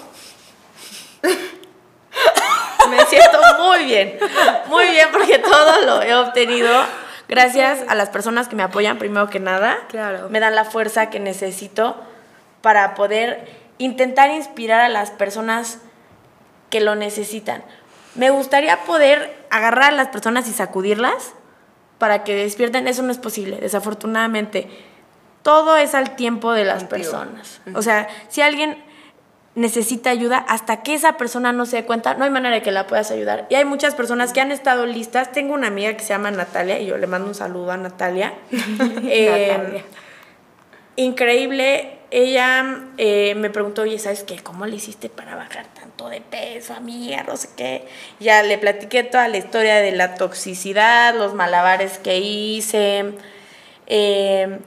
me 1.23 3.05
siento 3.07 3.39
muy 3.57 3.85
bien. 3.85 4.19
Muy 4.67 4.85
bien, 4.85 5.09
porque 5.11 5.39
todo 5.39 5.81
lo 5.81 6.03
he 6.03 6.13
obtenido 6.13 6.71
gracias 7.27 7.79
a 7.87 7.95
las 7.95 8.09
personas 8.09 8.47
que 8.47 8.55
me 8.55 8.61
apoyan, 8.61 8.99
primero 8.99 9.27
que 9.31 9.39
nada. 9.39 9.79
Claro. 9.89 10.29
Me 10.29 10.39
dan 10.39 10.53
la 10.53 10.65
fuerza 10.65 11.09
que 11.09 11.19
necesito 11.19 11.95
para 12.61 12.93
poder 12.93 13.64
intentar 13.77 14.29
inspirar 14.31 14.81
a 14.81 14.89
las 14.89 15.11
personas 15.11 15.79
que 16.69 16.81
lo 16.81 16.95
necesitan. 16.95 17.63
Me 18.15 18.29
gustaría 18.29 18.83
poder 18.83 19.35
agarrar 19.49 19.93
a 19.93 19.95
las 19.95 20.07
personas 20.07 20.47
y 20.47 20.53
sacudirlas 20.53 21.33
para 21.97 22.23
que 22.23 22.35
despierten. 22.35 22.87
Eso 22.87 23.03
no 23.03 23.11
es 23.11 23.17
posible, 23.17 23.57
desafortunadamente. 23.57 24.69
Todo 25.43 25.77
es 25.77 25.93
al 25.93 26.15
tiempo 26.15 26.53
de 26.53 26.65
las 26.65 26.85
personas. 26.85 27.61
O 27.75 27.81
sea, 27.81 28.07
si 28.29 28.41
alguien 28.41 28.83
necesita 29.55 30.09
ayuda, 30.09 30.37
hasta 30.37 30.83
que 30.83 30.93
esa 30.93 31.17
persona 31.17 31.53
no 31.53 31.65
se 31.65 31.77
dé 31.77 31.85
cuenta, 31.85 32.13
no 32.15 32.25
hay 32.25 32.29
manera 32.29 32.55
de 32.55 32.61
que 32.61 32.71
la 32.71 32.87
puedas 32.87 33.09
ayudar. 33.11 33.47
Y 33.49 33.55
hay 33.55 33.65
muchas 33.65 33.95
personas 33.95 34.33
que 34.33 34.41
han 34.41 34.51
estado 34.51 34.85
listas. 34.85 35.31
Tengo 35.31 35.53
una 35.53 35.67
amiga 35.67 35.93
que 35.93 36.03
se 36.03 36.09
llama 36.09 36.31
Natalia, 36.31 36.79
y 36.79 36.87
yo 36.87 36.97
le 36.97 37.07
mando 37.07 37.27
un 37.27 37.35
saludo 37.35 37.71
a 37.71 37.77
Natalia. 37.77 38.33
eh, 39.03 39.83
increíble. 40.97 41.99
Ella 42.17 42.85
eh, 42.97 43.35
me 43.35 43.49
preguntó, 43.49 43.81
oye, 43.81 43.99
¿sabes 43.99 44.23
qué? 44.23 44.37
¿Cómo 44.37 44.65
le 44.65 44.77
hiciste 44.77 45.09
para 45.09 45.35
bajar 45.35 45.65
tanto 45.73 46.07
de 46.07 46.21
peso, 46.21 46.73
amiga? 46.73 47.23
No 47.27 47.35
sé 47.35 47.49
qué. 47.57 47.89
Ya 48.21 48.41
le 48.41 48.57
platiqué 48.57 49.03
toda 49.03 49.27
la 49.27 49.35
historia 49.35 49.81
de 49.81 49.91
la 49.91 50.15
toxicidad, 50.15 51.13
los 51.13 51.33
malabares 51.33 51.99
que 51.99 52.19
hice. 52.19 53.15
Eh, 53.87 54.59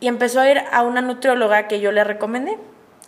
y 0.00 0.06
empezó 0.06 0.40
a 0.40 0.50
ir 0.50 0.60
a 0.70 0.82
una 0.82 1.00
nutrióloga 1.00 1.66
que 1.66 1.80
yo 1.80 1.92
le 1.92 2.04
recomendé, 2.04 2.58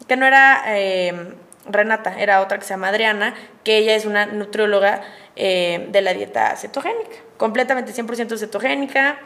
que 0.09 0.17
no 0.17 0.25
era 0.25 0.63
eh, 0.67 1.35
Renata, 1.67 2.19
era 2.19 2.41
otra 2.41 2.59
que 2.59 2.65
se 2.65 2.71
llama 2.71 2.89
Adriana, 2.89 3.35
que 3.65 3.77
ella 3.77 3.95
es 3.97 4.07
una 4.07 4.25
nutrióloga 4.25 5.03
de 5.37 6.01
la 6.01 6.15
dieta 6.15 6.57
cetogénica, 6.57 7.17
completamente 7.37 7.93
100% 7.93 8.39
cetogénica. 8.39 9.19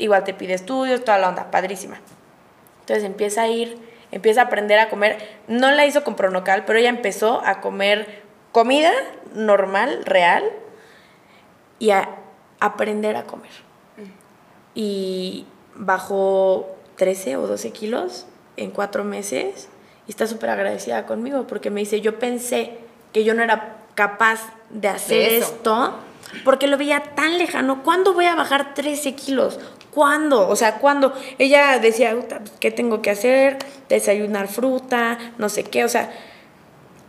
igual 0.00 0.24
te 0.24 0.34
pide 0.34 0.54
estudios, 0.54 1.04
toda 1.04 1.18
la 1.18 1.28
onda, 1.28 1.52
padrísima. 1.52 2.00
Entonces 2.86 3.02
empieza 3.02 3.42
a 3.42 3.48
ir, 3.48 3.78
empieza 4.12 4.42
a 4.42 4.44
aprender 4.44 4.78
a 4.78 4.88
comer. 4.88 5.18
No 5.48 5.72
la 5.72 5.86
hizo 5.86 6.04
con 6.04 6.14
pronocal, 6.14 6.64
pero 6.64 6.78
ella 6.78 6.88
empezó 6.88 7.42
a 7.44 7.60
comer 7.60 8.22
comida 8.52 8.92
normal, 9.34 10.04
real, 10.04 10.44
y 11.80 11.90
a 11.90 12.10
aprender 12.60 13.16
a 13.16 13.24
comer. 13.24 13.50
Y 14.76 15.46
bajó 15.74 16.76
13 16.94 17.38
o 17.38 17.48
12 17.48 17.72
kilos 17.72 18.26
en 18.56 18.70
cuatro 18.70 19.02
meses 19.02 19.68
y 20.06 20.10
está 20.10 20.28
súper 20.28 20.50
agradecida 20.50 21.06
conmigo 21.06 21.48
porque 21.48 21.70
me 21.70 21.80
dice, 21.80 22.00
yo 22.00 22.20
pensé 22.20 22.78
que 23.12 23.24
yo 23.24 23.34
no 23.34 23.42
era 23.42 23.78
capaz 23.96 24.52
de 24.70 24.86
hacer 24.86 25.32
esto 25.32 25.94
porque 26.44 26.68
lo 26.68 26.78
veía 26.78 27.02
tan 27.16 27.36
lejano. 27.36 27.82
¿Cuándo 27.82 28.14
voy 28.14 28.26
a 28.26 28.36
bajar 28.36 28.74
13 28.74 29.16
kilos? 29.16 29.58
¿Cuándo? 29.96 30.46
O 30.46 30.56
sea, 30.56 30.74
¿cuándo? 30.74 31.14
Ella 31.38 31.78
decía, 31.78 32.14
¿qué 32.60 32.70
tengo 32.70 33.00
que 33.00 33.08
hacer? 33.08 33.56
Desayunar 33.88 34.46
fruta, 34.46 35.16
no 35.38 35.48
sé 35.48 35.64
qué. 35.64 35.86
O 35.86 35.88
sea, 35.88 36.10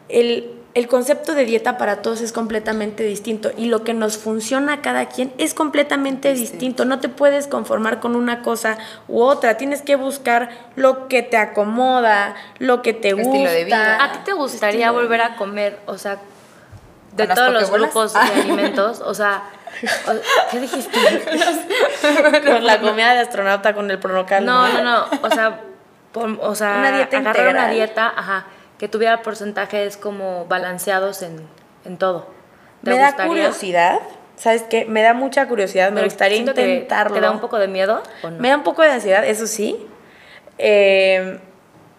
el, 0.08 0.56
concepto 0.88 1.34
de 1.34 1.44
dieta 1.44 1.78
para 1.78 2.02
todos 2.02 2.22
es 2.22 2.32
completamente 2.32 3.04
distinto 3.04 3.52
y 3.58 3.66
lo 3.66 3.84
que 3.84 3.94
nos 3.94 4.18
funciona 4.18 4.76
a 4.76 4.82
cada 4.82 5.08
quien 5.10 5.34
es 5.38 5.54
completamente 5.54 6.34
distinto. 6.34 6.86
No 6.86 7.02
te 7.02 7.10
puedes 7.10 7.48
conformar 7.48 8.00
con 8.00 8.16
una 8.16 8.42
cosa 8.42 8.78
u 9.10 9.22
otra. 9.22 9.58
Tienes 9.58 9.82
que 9.82 9.98
buscar 9.98 10.48
lo 10.78 11.10
que 11.10 11.24
te 11.24 11.36
acomoda, 11.36 12.36
lo 12.58 12.82
que 12.82 12.94
te 12.94 13.12
gusta. 13.12 13.52
De 13.52 13.66
vida. 13.66 14.02
¿A 14.02 14.14
ti 14.14 14.20
te 14.24 14.32
gustaría 14.32 14.92
volver 14.92 15.20
a 15.20 15.36
comer? 15.36 15.78
O 15.88 15.98
sea, 15.98 16.20
de 17.18 17.28
todos 17.28 17.52
los 17.52 17.70
grupos 17.70 18.14
de 18.14 18.20
alimentos, 18.42 19.02
o 19.02 19.14
sea, 19.14 19.44
¿qué 20.52 20.60
dijiste? 20.60 20.98
con 22.46 22.66
la 22.66 22.80
comida 22.80 23.14
de 23.14 23.20
astronauta 23.20 23.74
con 23.74 23.90
el 23.92 24.00
pronocal. 24.00 24.46
No, 24.46 24.68
no, 24.68 24.84
no, 24.84 25.06
o 25.22 25.30
sea, 25.30 25.62
o 26.14 26.56
sea, 26.56 26.76
una 26.80 26.92
dieta 26.92 27.18
agarrar 27.18 27.48
una 27.50 27.70
dieta, 27.70 28.14
ajá, 28.16 28.46
que 28.78 28.88
tuviera 28.88 29.22
porcentajes 29.22 29.98
como 29.98 30.46
balanceados 30.46 31.22
en, 31.22 31.48
en 31.86 31.98
todo. 31.98 32.28
Me 32.82 32.98
da 32.98 33.16
curiosidad, 33.16 34.00
¿Sabes 34.38 34.64
qué? 34.70 34.86
Me 34.86 35.02
da 35.02 35.14
mucha 35.16 35.48
curiosidad, 35.48 35.90
me 35.90 35.96
Pero 35.96 36.06
gustaría 36.06 36.38
intentarlo. 36.38 37.16
¿Te 37.16 37.22
da 37.22 37.32
un 37.32 37.40
poco 37.40 37.58
de 37.58 37.68
miedo 37.68 38.04
o 38.22 38.30
no? 38.30 38.38
Me 38.40 38.50
da 38.50 38.58
un 38.58 38.64
poco 38.64 38.84
de 38.84 38.92
ansiedad, 38.92 39.26
eso 39.26 39.48
sí. 39.48 39.76
Eh, 40.60 41.40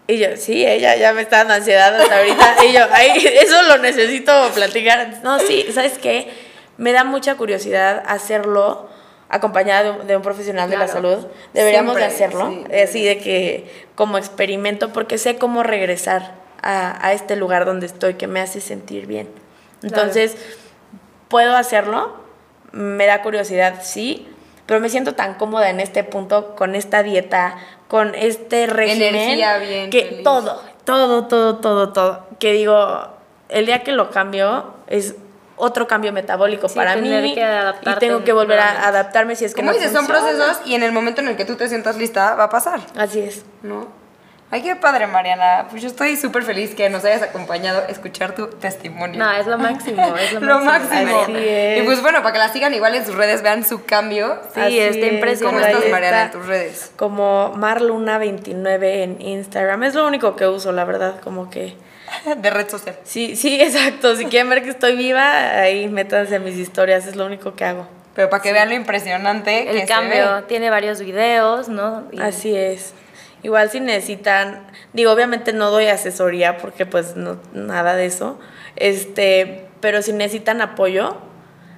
y 0.06 0.18
yo, 0.18 0.28
sí, 0.36 0.64
ella 0.64 0.94
ya 0.96 1.12
me 1.12 1.22
está 1.22 1.38
dando 1.38 1.54
ansiedad 1.54 1.94
hasta 2.00 2.16
ahorita. 2.16 2.56
y 2.64 2.72
yo, 2.72 2.80
ay, 2.92 3.10
eso 3.42 3.62
lo 3.64 3.78
necesito 3.78 4.50
platicar. 4.54 5.14
No, 5.24 5.40
sí, 5.40 5.66
¿sabes 5.72 5.98
qué? 5.98 6.32
Me 6.78 6.92
da 6.92 7.04
mucha 7.04 7.34
curiosidad 7.36 8.02
hacerlo 8.06 8.88
acompañada 9.28 9.82
de 9.82 9.90
un, 9.90 10.06
de 10.06 10.16
un 10.16 10.22
profesional 10.22 10.70
de 10.70 10.78
la 10.78 10.86
Claro. 10.86 11.10
salud. 11.16 11.26
Deberíamos 11.52 11.96
de 11.96 12.08
Siempre, 12.10 12.24
hacerlo, 12.24 12.50
sí. 12.50 12.64
eh, 12.70 12.82
así 12.84 13.04
de 13.04 13.18
que 13.18 13.86
como 13.94 14.16
experimento, 14.16 14.92
porque 14.94 15.18
sé 15.18 15.36
cómo 15.36 15.62
regresar 15.62 16.32
a, 16.62 17.06
a 17.06 17.12
este 17.12 17.36
lugar 17.36 17.66
donde 17.66 17.84
estoy 17.86 18.14
que 18.14 18.26
me 18.26 18.40
hace 18.40 18.60
sentir 18.62 19.06
bien. 19.06 19.28
Entonces, 19.82 20.36
¿puedo 21.28 21.54
hacerlo? 21.56 22.14
Me 22.72 23.06
da 23.06 23.22
curiosidad, 23.22 23.80
sí, 23.82 24.26
pero 24.66 24.80
me 24.80 24.88
siento 24.88 25.14
tan 25.14 25.34
cómoda 25.34 25.70
en 25.70 25.80
este 25.80 26.04
punto 26.04 26.54
con 26.56 26.74
esta 26.74 27.02
dieta, 27.02 27.56
con 27.88 28.14
este 28.14 28.66
régimen, 28.66 29.14
Energía 29.14 29.58
bien, 29.58 29.90
que 29.90 30.04
feliz. 30.04 30.22
todo, 30.24 30.60
todo, 30.84 31.26
todo, 31.26 31.56
todo, 31.58 31.92
todo, 31.92 32.26
que 32.38 32.52
digo, 32.52 33.08
el 33.48 33.66
día 33.66 33.82
que 33.82 33.92
lo 33.92 34.10
cambio 34.10 34.74
es 34.88 35.14
otro 35.58 35.86
cambio 35.86 36.12
metabólico 36.12 36.68
Sí, 36.68 36.76
para 36.76 36.94
tener 36.94 37.22
mí 37.22 37.32
y 37.34 37.94
tengo 37.98 38.24
que 38.24 38.32
volver 38.32 38.58
a 38.60 38.88
adaptarme 38.88 39.36
si 39.36 39.44
es 39.44 39.54
que 39.54 39.60
Como 39.60 39.72
no 39.72 39.76
dices, 39.76 39.92
son 39.92 40.06
procesos 40.06 40.60
y 40.64 40.74
en 40.74 40.82
el 40.82 40.92
momento 40.92 41.20
en 41.20 41.28
el 41.28 41.36
que 41.36 41.44
tú 41.44 41.56
te 41.56 41.68
sientas 41.68 41.96
lista 41.96 42.34
va 42.34 42.44
a 42.44 42.48
pasar, 42.50 42.80
Así 42.96 43.20
es. 43.20 43.44
¿no? 43.62 43.86
Ay, 44.50 44.62
qué 44.62 44.76
padre, 44.76 45.06
Mariana. 45.06 45.66
Pues 45.68 45.82
yo 45.82 45.88
estoy 45.88 46.16
súper 46.16 46.42
feliz 46.42 46.74
que 46.74 46.88
nos 46.88 47.04
hayas 47.04 47.20
acompañado 47.20 47.80
a 47.80 47.90
escuchar 47.90 48.34
tu 48.34 48.46
testimonio. 48.46 49.18
No, 49.18 49.30
es 49.30 49.46
lo 49.46 49.58
máximo, 49.58 50.16
es 50.16 50.32
lo, 50.32 50.40
Lo 50.46 50.60
máximo. 50.60 51.18
máximo. 51.18 51.38
Y 51.38 51.82
pues 51.84 52.00
bueno, 52.00 52.22
para 52.22 52.32
que 52.32 52.38
la 52.38 52.48
sigan 52.48 52.72
igual 52.72 52.94
en 52.94 53.04
sus 53.04 53.14
redes, 53.14 53.42
vean 53.42 53.62
su 53.62 53.84
cambio. 53.84 54.40
Sí, 54.54 54.60
Así 54.60 54.78
está 54.78 55.06
es, 55.06 55.12
impresionante. 55.12 55.66
¿Cómo 55.66 55.76
estás, 55.76 55.90
Mariana, 55.90 56.22
en 56.22 56.30
tus 56.30 56.46
redes? 56.46 56.90
Como 56.96 57.54
Marluna29 57.56 58.84
en 58.84 59.20
Instagram. 59.20 59.82
Es 59.82 59.94
lo 59.94 60.06
único 60.06 60.34
que 60.34 60.46
uso, 60.46 60.72
la 60.72 60.86
verdad, 60.86 61.20
como 61.22 61.50
que... 61.50 61.76
De 62.36 62.50
red 62.50 62.68
social. 62.68 62.96
Sí, 63.04 63.36
sí, 63.36 63.60
exacto. 63.60 64.16
Si 64.16 64.26
quieren 64.26 64.48
ver 64.50 64.62
que 64.62 64.70
estoy 64.70 64.96
viva, 64.96 65.50
ahí 65.60 65.88
métanse 65.88 66.36
a 66.36 66.38
mis 66.38 66.56
historias, 66.56 67.06
es 67.06 67.16
lo 67.16 67.26
único 67.26 67.54
que 67.54 67.64
hago. 67.64 67.86
Pero 68.14 68.30
para 68.30 68.42
que 68.42 68.52
vean 68.52 68.68
lo 68.68 68.74
impresionante 68.74 69.64
que 69.64 69.70
El 69.70 69.80
se 69.82 69.86
cambio 69.86 70.36
ve. 70.36 70.42
tiene 70.48 70.70
varios 70.70 71.00
videos, 71.00 71.68
¿no? 71.68 72.04
Y- 72.12 72.20
Así 72.20 72.54
es. 72.56 72.92
Igual 73.44 73.70
si 73.70 73.78
necesitan, 73.78 74.66
digo, 74.92 75.12
obviamente 75.12 75.52
no 75.52 75.70
doy 75.70 75.86
asesoría 75.86 76.56
porque 76.58 76.84
pues 76.86 77.14
no, 77.14 77.38
nada 77.52 77.94
de 77.94 78.06
eso. 78.06 78.36
Este, 78.74 79.66
pero 79.80 80.02
si 80.02 80.12
necesitan 80.12 80.60
apoyo, 80.60 81.16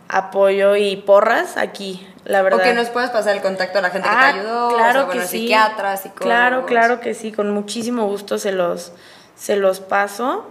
apoyo 0.08 0.76
y 0.76 0.96
porras 0.96 1.56
aquí, 1.58 2.06
la 2.24 2.40
verdad. 2.42 2.60
O 2.60 2.62
que 2.62 2.72
nos 2.72 2.88
puedas 2.88 3.10
pasar 3.10 3.36
el 3.36 3.42
contacto 3.42 3.78
a 3.78 3.82
la 3.82 3.90
gente 3.90 4.08
Ah, 4.10 4.28
que 4.32 4.32
te 4.32 4.40
ayudó. 4.40 4.68
claro 4.76 4.88
o 4.88 4.92
sea, 4.92 5.00
que 5.02 5.06
bueno, 5.18 5.22
sí. 5.22 5.38
psiquiatras, 5.40 6.00
psicólogos. 6.02 6.24
Claro, 6.26 6.66
claro 6.66 7.00
que 7.00 7.12
sí, 7.14 7.32
con 7.32 7.50
muchísimo 7.50 8.06
gusto 8.06 8.38
se 8.38 8.52
los, 8.52 8.92
se 9.40 9.56
los 9.56 9.80
paso. 9.80 10.46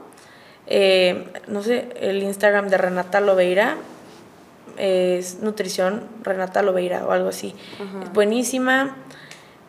Eh, 0.68 1.28
no 1.48 1.62
sé, 1.64 1.90
el 2.02 2.22
Instagram 2.24 2.68
de 2.70 2.78
Renata 2.78 3.22
Lobeira 3.22 3.76
es 4.78 5.40
nutrición 5.42 6.08
Renata 6.24 6.62
Lobeira 6.62 7.06
o 7.06 7.12
algo 7.12 7.30
así. 7.30 7.56
Es 8.04 8.14
buenísima. 8.14 8.96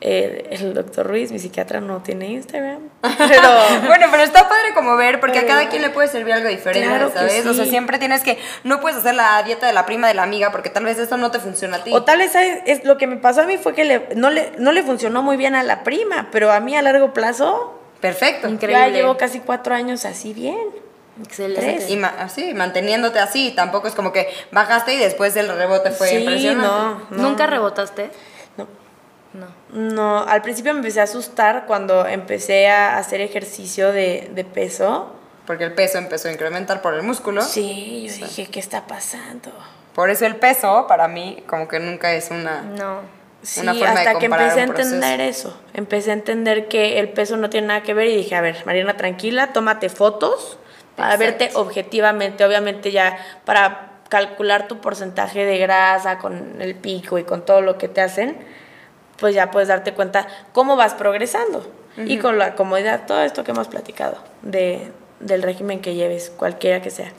Eh, 0.02 0.48
el 0.52 0.72
doctor 0.72 1.06
Ruiz, 1.06 1.30
mi 1.30 1.38
psiquiatra, 1.38 1.80
no 1.82 1.98
tiene 2.02 2.28
Instagram. 2.28 2.78
Pero 3.18 3.48
bueno, 3.86 4.06
pero 4.10 4.22
está 4.22 4.48
padre 4.48 4.72
como 4.74 4.96
ver, 4.96 5.20
porque 5.20 5.40
a 5.40 5.46
cada 5.46 5.68
quien 5.68 5.82
le 5.82 5.90
puede 5.90 6.08
servir 6.08 6.32
algo 6.32 6.48
diferente, 6.48 6.88
Claro 6.88 7.10
¿sabes? 7.12 7.44
O 7.44 7.52
sea, 7.52 7.66
siempre 7.66 7.98
tienes 7.98 8.22
que, 8.22 8.38
no 8.64 8.80
puedes 8.80 8.96
hacer 8.96 9.14
la 9.14 9.42
dieta 9.42 9.66
de 9.66 9.74
la 9.74 9.84
prima 9.84 10.08
de 10.08 10.14
la 10.14 10.22
amiga, 10.22 10.50
porque 10.52 10.70
tal 10.70 10.84
vez 10.84 10.98
eso 10.98 11.18
no 11.18 11.30
te 11.30 11.38
funciona 11.38 11.76
a 11.78 11.84
ti. 11.84 11.90
O 11.92 12.02
tal 12.02 12.16
vez 12.16 12.32
¿sabes? 12.32 12.60
es 12.64 12.82
lo 12.84 12.96
que 12.96 13.06
me 13.06 13.16
pasó 13.18 13.42
a 13.42 13.44
mí 13.44 13.58
fue 13.58 13.74
que 13.74 13.84
le- 13.84 14.08
no, 14.16 14.30
le, 14.30 14.52
no 14.58 14.72
le 14.72 14.82
funcionó 14.82 15.22
muy 15.22 15.36
bien 15.36 15.54
a 15.54 15.62
la 15.62 15.82
prima, 15.84 16.28
pero 16.32 16.50
a 16.50 16.60
mí 16.60 16.74
a 16.74 16.80
largo 16.80 17.12
plazo 17.12 17.78
Perfecto. 18.00 18.48
Increíble. 18.48 18.86
ya 18.86 18.88
llevo 18.88 19.16
casi 19.16 19.40
cuatro 19.40 19.74
años 19.74 20.04
así 20.04 20.32
bien. 20.32 20.58
Excelente. 21.22 21.60
Tres. 21.60 21.90
Y 21.90 21.96
ma- 21.96 22.14
así, 22.18 22.54
manteniéndote 22.54 23.18
así, 23.18 23.52
tampoco 23.54 23.88
es 23.88 23.94
como 23.94 24.12
que 24.12 24.28
bajaste 24.52 24.94
y 24.94 24.96
después 24.98 25.36
el 25.36 25.48
rebote 25.48 25.90
fue 25.90 26.08
sí, 26.08 26.16
impresionante. 26.16 26.66
no, 26.66 26.94
no. 27.10 27.22
¿Nunca 27.28 27.46
rebotaste? 27.46 28.10
No. 28.56 28.66
No. 29.34 29.46
No, 29.72 30.18
al 30.26 30.40
principio 30.42 30.72
me 30.72 30.78
empecé 30.80 31.00
a 31.00 31.04
asustar 31.04 31.66
cuando 31.66 32.06
empecé 32.06 32.68
a 32.68 32.96
hacer 32.96 33.20
ejercicio 33.20 33.92
de, 33.92 34.30
de 34.34 34.44
peso. 34.44 35.14
Porque 35.46 35.64
el 35.64 35.72
peso 35.74 35.98
empezó 35.98 36.28
a 36.28 36.32
incrementar 36.32 36.80
por 36.80 36.94
el 36.94 37.02
músculo. 37.02 37.42
Sí, 37.42 38.06
yo 38.08 38.26
dije, 38.26 38.46
¿qué 38.50 38.58
está 38.60 38.86
pasando? 38.86 39.50
Por 39.94 40.08
eso 40.08 40.24
el 40.24 40.36
peso, 40.36 40.86
para 40.88 41.06
mí, 41.08 41.42
como 41.46 41.68
que 41.68 41.80
nunca 41.80 42.12
es 42.12 42.30
una... 42.30 42.62
No. 42.62 43.00
Sí, 43.42 43.60
Una 43.60 43.74
forma 43.74 43.94
de 43.94 43.98
hasta 44.00 44.18
que 44.18 44.26
empecé 44.26 44.60
a 44.60 44.64
entender 44.64 45.20
eso. 45.20 45.58
Empecé 45.72 46.10
a 46.10 46.14
entender 46.14 46.68
que 46.68 46.98
el 46.98 47.08
peso 47.08 47.36
no 47.36 47.48
tiene 47.48 47.68
nada 47.68 47.82
que 47.82 47.94
ver 47.94 48.08
y 48.08 48.16
dije, 48.16 48.34
a 48.34 48.40
ver, 48.40 48.62
Mariana, 48.66 48.96
tranquila, 48.96 49.52
tómate 49.52 49.88
fotos 49.88 50.58
para 50.96 51.14
Exacto. 51.14 51.38
verte 51.38 51.56
objetivamente, 51.56 52.44
obviamente 52.44 52.92
ya 52.92 53.16
para 53.44 54.00
calcular 54.10 54.68
tu 54.68 54.80
porcentaje 54.80 55.44
de 55.44 55.56
grasa 55.56 56.18
con 56.18 56.60
el 56.60 56.74
pico 56.74 57.18
y 57.18 57.24
con 57.24 57.44
todo 57.46 57.62
lo 57.62 57.78
que 57.78 57.88
te 57.88 58.02
hacen, 58.02 58.36
pues 59.16 59.34
ya 59.34 59.50
puedes 59.50 59.68
darte 59.68 59.94
cuenta 59.94 60.26
cómo 60.52 60.76
vas 60.76 60.94
progresando. 60.94 61.66
Y 61.96 62.18
con 62.18 62.38
la 62.38 62.54
comodidad, 62.54 63.04
todo 63.06 63.22
esto 63.22 63.44
que 63.44 63.50
hemos 63.50 63.68
platicado 63.68 64.16
de, 64.42 64.90
del 65.18 65.42
régimen 65.42 65.80
que 65.80 65.94
lleves, 65.94 66.30
cualquiera 66.30 66.80
que 66.80 66.90
sea. 66.90 67.12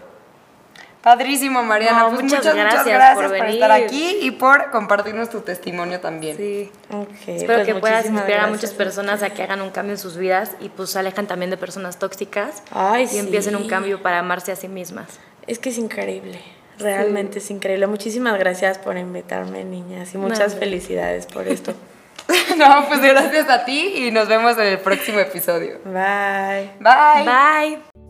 Padrísimo, 1.01 1.63
Mariana. 1.63 2.03
No, 2.03 2.09
pues 2.09 2.23
muchas 2.23 2.39
muchas, 2.39 2.55
muchas 2.55 2.85
gracias 2.85 3.15
por 3.15 3.23
por, 3.23 3.33
venir. 3.33 3.49
estar 3.55 3.71
aquí 3.71 4.19
y 4.21 4.31
por 4.31 4.69
compartirnos 4.71 5.29
tu 5.29 5.41
testimonio 5.41 5.99
también. 5.99 6.37
Sí. 6.37 6.71
Ok, 6.91 7.09
Espero 7.27 7.53
pues 7.55 7.65
que 7.65 7.75
puedas 7.75 7.97
muchísimas 7.97 8.21
inspirar 8.21 8.45
a 8.45 8.47
muchas 8.47 8.71
personas 8.71 9.23
a 9.23 9.31
que 9.31 9.41
hagan 9.43 9.61
un 9.61 9.71
cambio 9.71 9.93
en 9.93 9.99
sus 9.99 10.17
vidas 10.17 10.51
y 10.59 10.69
pues 10.69 10.91
se 10.91 10.99
alejan 10.99 11.25
también 11.25 11.49
de 11.49 11.57
personas 11.57 11.97
tóxicas 11.97 12.61
Ay, 12.71 13.07
y 13.11 13.17
empiecen 13.17 13.55
un 13.55 13.67
cambio 13.67 14.01
para 14.01 14.19
amarse 14.19 14.51
a 14.51 14.55
sí 14.55 14.67
mismas. 14.67 15.19
Es 15.47 15.57
que 15.57 15.69
es 15.69 15.77
increíble, 15.79 16.39
realmente 16.77 17.39
es 17.39 17.49
increíble. 17.49 17.87
Muchísimas 17.87 18.37
gracias 18.37 18.77
por 18.77 18.97
invitarme, 18.97 19.63
niñas, 19.63 20.13
y 20.13 20.17
muchas 20.19 20.53
No, 20.53 20.59
felicidades 20.59 21.25
por 21.25 21.47
esto. 21.47 21.73
no, 22.57 22.85
pues 22.87 23.01
gracias 23.01 23.49
a 23.49 23.65
ti 23.65 23.93
y 24.07 24.11
nos 24.11 24.27
vemos 24.27 24.57
en 24.57 24.67
el 24.67 24.79
próximo 24.79 25.19
episodio. 25.19 25.79
Bye. 25.83 26.71
Bye. 26.79 27.25
Bye. 27.25 28.00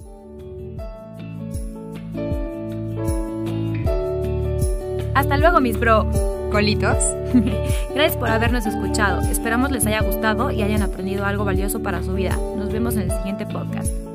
Hasta 5.13 5.37
luego, 5.37 5.59
mis 5.59 5.79
bro. 5.79 6.07
Colitos. 6.51 6.97
Gracias 7.93 8.17
por 8.17 8.29
habernos 8.29 8.65
escuchado. 8.65 9.21
Esperamos 9.21 9.71
les 9.71 9.85
haya 9.85 10.01
gustado 10.01 10.51
y 10.51 10.61
hayan 10.61 10.81
aprendido 10.81 11.25
algo 11.25 11.45
valioso 11.45 11.81
para 11.81 12.03
su 12.03 12.13
vida. 12.13 12.37
Nos 12.57 12.71
vemos 12.71 12.95
en 12.95 13.03
el 13.03 13.11
siguiente 13.11 13.45
podcast. 13.45 14.10